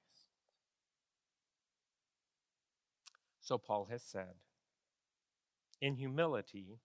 So 3.41 3.57
Paul 3.57 3.87
has 3.89 4.03
said, 4.03 4.35
in 5.81 5.95
humility, 5.95 6.79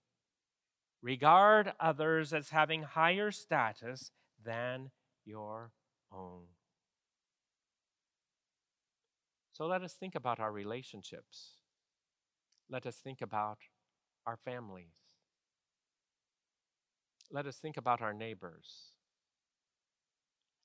regard 1.03 1.73
others 1.81 2.33
as 2.33 2.51
having 2.51 2.83
higher 2.83 3.31
status 3.31 4.11
than 4.45 4.91
your 5.25 5.73
own. 6.13 6.45
So 9.53 9.67
let 9.67 9.83
us 9.83 9.93
think 9.95 10.15
about 10.15 10.41
our 10.41 10.53
relationships. 10.53 11.57
Let 12.71 12.87
us 12.87 12.97
think 12.97 13.21
about 13.21 13.59
our 14.27 14.37
families. 14.37 14.95
Let 17.31 17.47
us 17.47 17.57
think 17.57 17.77
about 17.77 18.01
our 18.01 18.13
neighbors. 18.13 18.93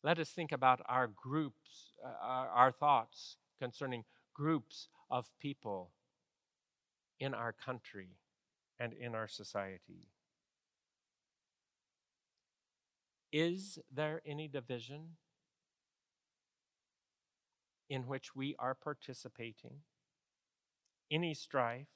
Let 0.03 0.19
us 0.19 0.29
think 0.29 0.51
about 0.51 0.81
our 0.87 1.07
groups, 1.07 1.93
uh, 2.05 2.13
our, 2.21 2.47
our 2.49 2.71
thoughts 2.71 3.37
concerning 3.59 4.03
groups 4.33 4.87
of 5.09 5.25
people 5.41 5.91
in 7.19 7.33
our 7.33 7.51
country 7.51 8.09
and 8.79 8.93
in 8.93 9.15
our 9.15 9.27
society. 9.27 10.05
Is 13.31 13.79
there 13.93 14.21
any 14.25 14.47
division 14.47 15.17
in 17.89 18.07
which 18.07 18.35
we 18.35 18.55
are 18.59 18.75
participating? 18.75 19.81
Any 21.11 21.33
strife? 21.33 21.87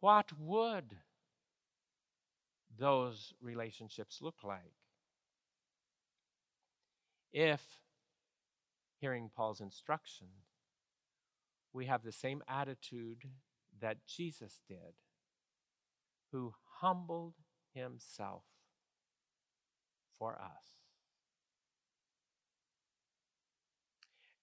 What 0.00 0.32
would 0.38 0.96
those 2.78 3.32
relationships 3.40 4.18
look 4.20 4.36
like? 4.44 4.74
If, 7.32 7.62
hearing 8.98 9.30
Paul's 9.34 9.60
instruction, 9.60 10.28
we 11.72 11.86
have 11.86 12.02
the 12.02 12.12
same 12.12 12.42
attitude 12.48 13.24
that 13.80 14.06
Jesus 14.06 14.60
did, 14.68 14.94
who 16.32 16.54
humbled 16.80 17.34
himself 17.74 18.44
for 20.18 20.34
us. 20.34 20.76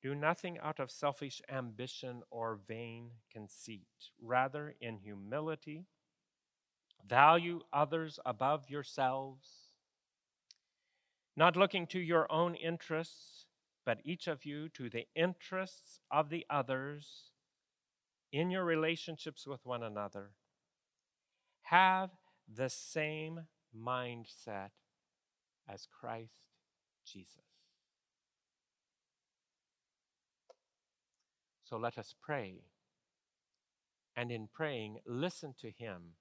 Do 0.01 0.13
nothing 0.13 0.59
out 0.61 0.81
of 0.81 0.91
selfish 0.91 1.41
ambition 1.49 2.23
or 2.29 2.59
vain 2.67 3.11
conceit. 3.31 3.87
Rather, 4.21 4.75
in 4.81 4.97
humility, 4.97 5.85
value 7.07 7.61
others 7.71 8.19
above 8.25 8.69
yourselves, 8.69 9.47
not 11.37 11.55
looking 11.55 11.87
to 11.87 11.99
your 11.99 12.29
own 12.29 12.53
interests, 12.55 13.45
but 13.85 13.99
each 14.03 14.27
of 14.27 14.45
you 14.45 14.67
to 14.69 14.89
the 14.89 15.07
interests 15.15 16.01
of 16.11 16.29
the 16.29 16.45
others 16.49 17.31
in 18.33 18.49
your 18.49 18.65
relationships 18.65 19.47
with 19.47 19.65
one 19.65 19.83
another. 19.83 20.31
Have 21.63 22.09
the 22.53 22.69
same 22.69 23.47
mindset 23.75 24.71
as 25.69 25.87
Christ 25.99 26.31
Jesus. 27.05 27.43
So 31.63 31.77
let 31.77 31.97
us 31.97 32.13
pray. 32.21 32.61
And 34.15 34.31
in 34.31 34.47
praying, 34.53 34.97
listen 35.07 35.55
to 35.61 35.71
Him, 35.71 36.15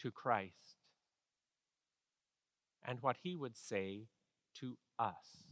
to 0.00 0.10
Christ, 0.10 0.76
and 2.86 3.02
what 3.02 3.16
He 3.22 3.34
would 3.34 3.56
say 3.56 4.06
to 4.60 4.76
us. 4.98 5.46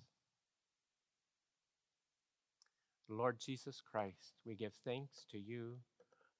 Lord 3.08 3.38
Jesus 3.38 3.80
Christ, 3.80 4.34
we 4.46 4.54
give 4.54 4.72
thanks 4.84 5.26
to 5.30 5.38
you 5.38 5.78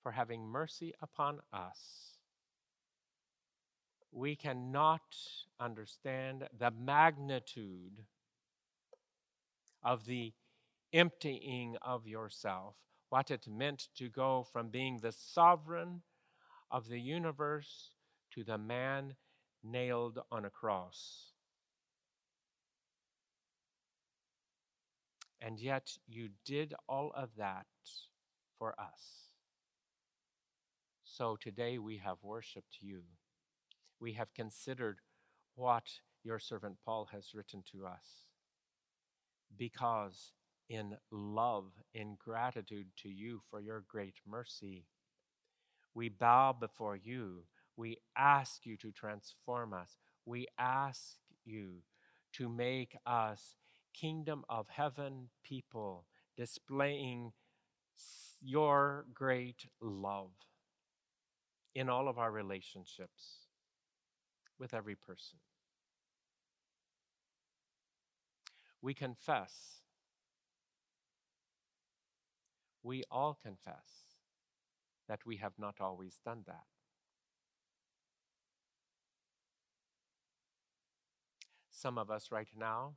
for 0.02 0.12
having 0.12 0.46
mercy 0.46 0.94
upon 1.02 1.40
us. 1.52 2.13
We 4.16 4.36
cannot 4.36 5.02
understand 5.58 6.48
the 6.56 6.70
magnitude 6.70 8.04
of 9.82 10.06
the 10.06 10.32
emptying 10.92 11.76
of 11.82 12.06
yourself, 12.06 12.76
what 13.08 13.32
it 13.32 13.48
meant 13.48 13.88
to 13.96 14.08
go 14.08 14.46
from 14.52 14.68
being 14.68 14.98
the 14.98 15.10
sovereign 15.10 16.02
of 16.70 16.88
the 16.88 17.00
universe 17.00 17.90
to 18.34 18.44
the 18.44 18.56
man 18.56 19.16
nailed 19.64 20.20
on 20.30 20.44
a 20.44 20.50
cross. 20.50 21.32
And 25.40 25.58
yet 25.58 25.90
you 26.06 26.28
did 26.44 26.72
all 26.88 27.10
of 27.16 27.30
that 27.36 27.66
for 28.60 28.78
us. 28.78 29.32
So 31.04 31.36
today 31.40 31.78
we 31.78 31.98
have 31.98 32.18
worshiped 32.22 32.78
you. 32.80 33.02
We 34.04 34.12
have 34.12 34.34
considered 34.34 34.98
what 35.54 35.84
your 36.22 36.38
servant 36.38 36.76
Paul 36.84 37.08
has 37.10 37.32
written 37.32 37.64
to 37.72 37.86
us. 37.86 38.04
Because 39.56 40.32
in 40.68 40.98
love, 41.10 41.72
in 41.94 42.18
gratitude 42.22 42.88
to 42.98 43.08
you 43.08 43.40
for 43.50 43.60
your 43.60 43.82
great 43.88 44.16
mercy. 44.28 44.84
We 45.94 46.10
bow 46.10 46.52
before 46.52 46.96
you. 46.96 47.44
We 47.78 47.96
ask 48.14 48.66
you 48.66 48.76
to 48.76 48.92
transform 48.92 49.72
us. 49.72 49.96
We 50.26 50.48
ask 50.58 51.16
you 51.46 51.76
to 52.34 52.50
make 52.50 52.98
us 53.06 53.56
kingdom 53.94 54.44
of 54.50 54.68
heaven 54.68 55.30
people, 55.42 56.04
displaying 56.36 57.32
your 58.42 59.06
great 59.14 59.64
love 59.80 60.32
in 61.74 61.88
all 61.88 62.06
of 62.06 62.18
our 62.18 62.30
relationships 62.30 63.43
with 64.58 64.74
every 64.74 64.94
person. 64.94 65.38
We 68.80 68.94
confess 68.94 69.82
we 72.84 73.02
all 73.10 73.36
confess 73.42 74.04
that 75.08 75.24
we 75.24 75.38
have 75.38 75.54
not 75.58 75.80
always 75.80 76.20
done 76.24 76.42
that. 76.46 76.66
Some 81.70 81.98
of 81.98 82.10
us 82.10 82.30
right 82.30 82.48
now 82.56 82.94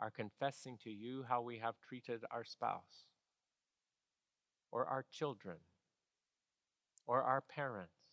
are 0.00 0.10
confessing 0.10 0.78
to 0.84 0.90
you 0.90 1.24
how 1.28 1.42
we 1.42 1.58
have 1.58 1.74
treated 1.86 2.24
our 2.30 2.44
spouse, 2.44 3.06
or 4.72 4.86
our 4.86 5.04
children, 5.10 5.58
or 7.06 7.22
our 7.22 7.40
parents, 7.40 8.03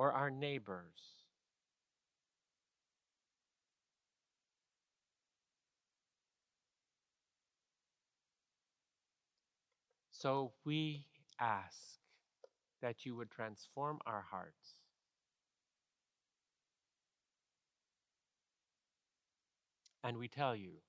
or 0.00 0.12
our 0.12 0.30
neighbors 0.30 1.20
So 10.12 10.52
we 10.64 11.06
ask 11.40 11.98
that 12.82 13.06
you 13.06 13.16
would 13.16 13.30
transform 13.30 14.00
our 14.06 14.22
hearts. 14.22 14.76
And 20.04 20.18
we 20.18 20.28
tell 20.28 20.54
you, 20.54 20.82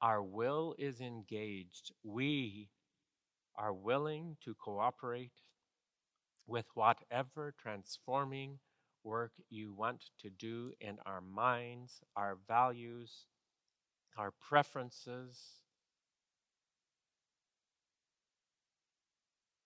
our 0.00 0.22
will 0.22 0.74
is 0.78 1.00
engaged. 1.02 1.92
We 2.02 2.70
are 3.56 3.72
willing 3.74 4.36
to 4.44 4.54
cooperate 4.54 5.32
with 6.46 6.66
whatever 6.74 7.54
transforming 7.60 8.58
work 9.04 9.32
you 9.50 9.72
want 9.72 10.04
to 10.20 10.30
do 10.30 10.72
in 10.80 10.98
our 11.06 11.20
minds, 11.20 12.00
our 12.16 12.38
values, 12.48 13.26
our 14.18 14.32
preferences, 14.40 15.38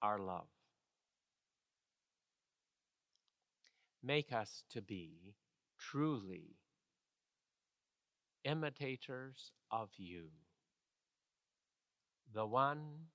our 0.02 0.18
love. 0.18 0.48
Make 4.02 4.30
us 4.32 4.64
to 4.70 4.82
be 4.82 5.34
truly 5.78 6.56
imitators 8.44 9.52
of 9.70 9.90
you, 9.96 10.28
the 12.32 12.46
one 12.46 13.08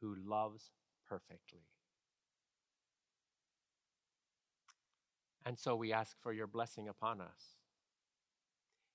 who 0.00 0.14
loves 0.14 0.70
perfectly. 1.08 1.71
And 5.44 5.58
so 5.58 5.74
we 5.74 5.92
ask 5.92 6.16
for 6.22 6.32
your 6.32 6.46
blessing 6.46 6.88
upon 6.88 7.20
us 7.20 7.56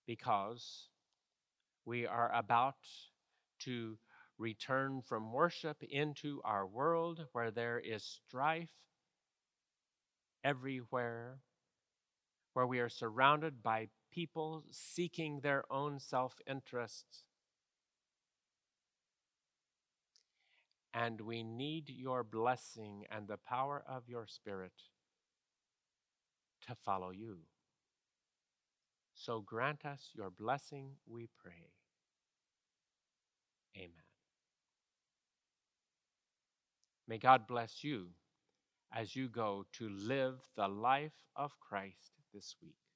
because 0.06 0.88
we 1.86 2.06
are 2.08 2.32
about 2.34 2.76
to 3.60 3.98
return 4.38 5.02
from 5.02 5.34
worship 5.34 5.84
into 5.84 6.42
our 6.46 6.66
world 6.66 7.26
where 7.34 7.52
there 7.52 7.80
is 7.80 8.04
strife 8.04 8.70
everywhere, 10.44 11.40
where 12.54 12.68
we 12.68 12.80
are 12.80 12.90
surrounded 12.90 13.62
by 13.62 13.90
people 14.12 14.64
seeking 14.72 15.42
their 15.42 15.64
own 15.72 16.00
self 16.00 16.40
interests. 16.48 17.24
And 20.94 21.22
we 21.22 21.44
need 21.44 21.90
your 21.90 22.24
blessing 22.24 23.06
and 23.12 23.28
the 23.28 23.38
power 23.38 23.84
of 23.88 24.08
your 24.08 24.26
Spirit 24.26 24.72
to 26.68 26.76
follow 26.76 27.12
you. 27.12 27.38
So 29.14 29.42
grant 29.42 29.86
us 29.86 30.10
your 30.14 30.30
blessing, 30.30 30.92
we 31.08 31.28
pray. 31.42 31.72
Amen. 33.76 33.92
May 37.08 37.18
God 37.18 37.48
bless 37.48 37.84
you 37.84 38.08
as 38.94 39.16
you 39.16 39.28
go 39.28 39.66
to 39.74 39.90
live 39.90 40.36
the 40.56 40.68
life 40.68 41.14
of 41.36 41.52
Christ 41.60 42.12
this 42.34 42.56
week. 42.62 42.87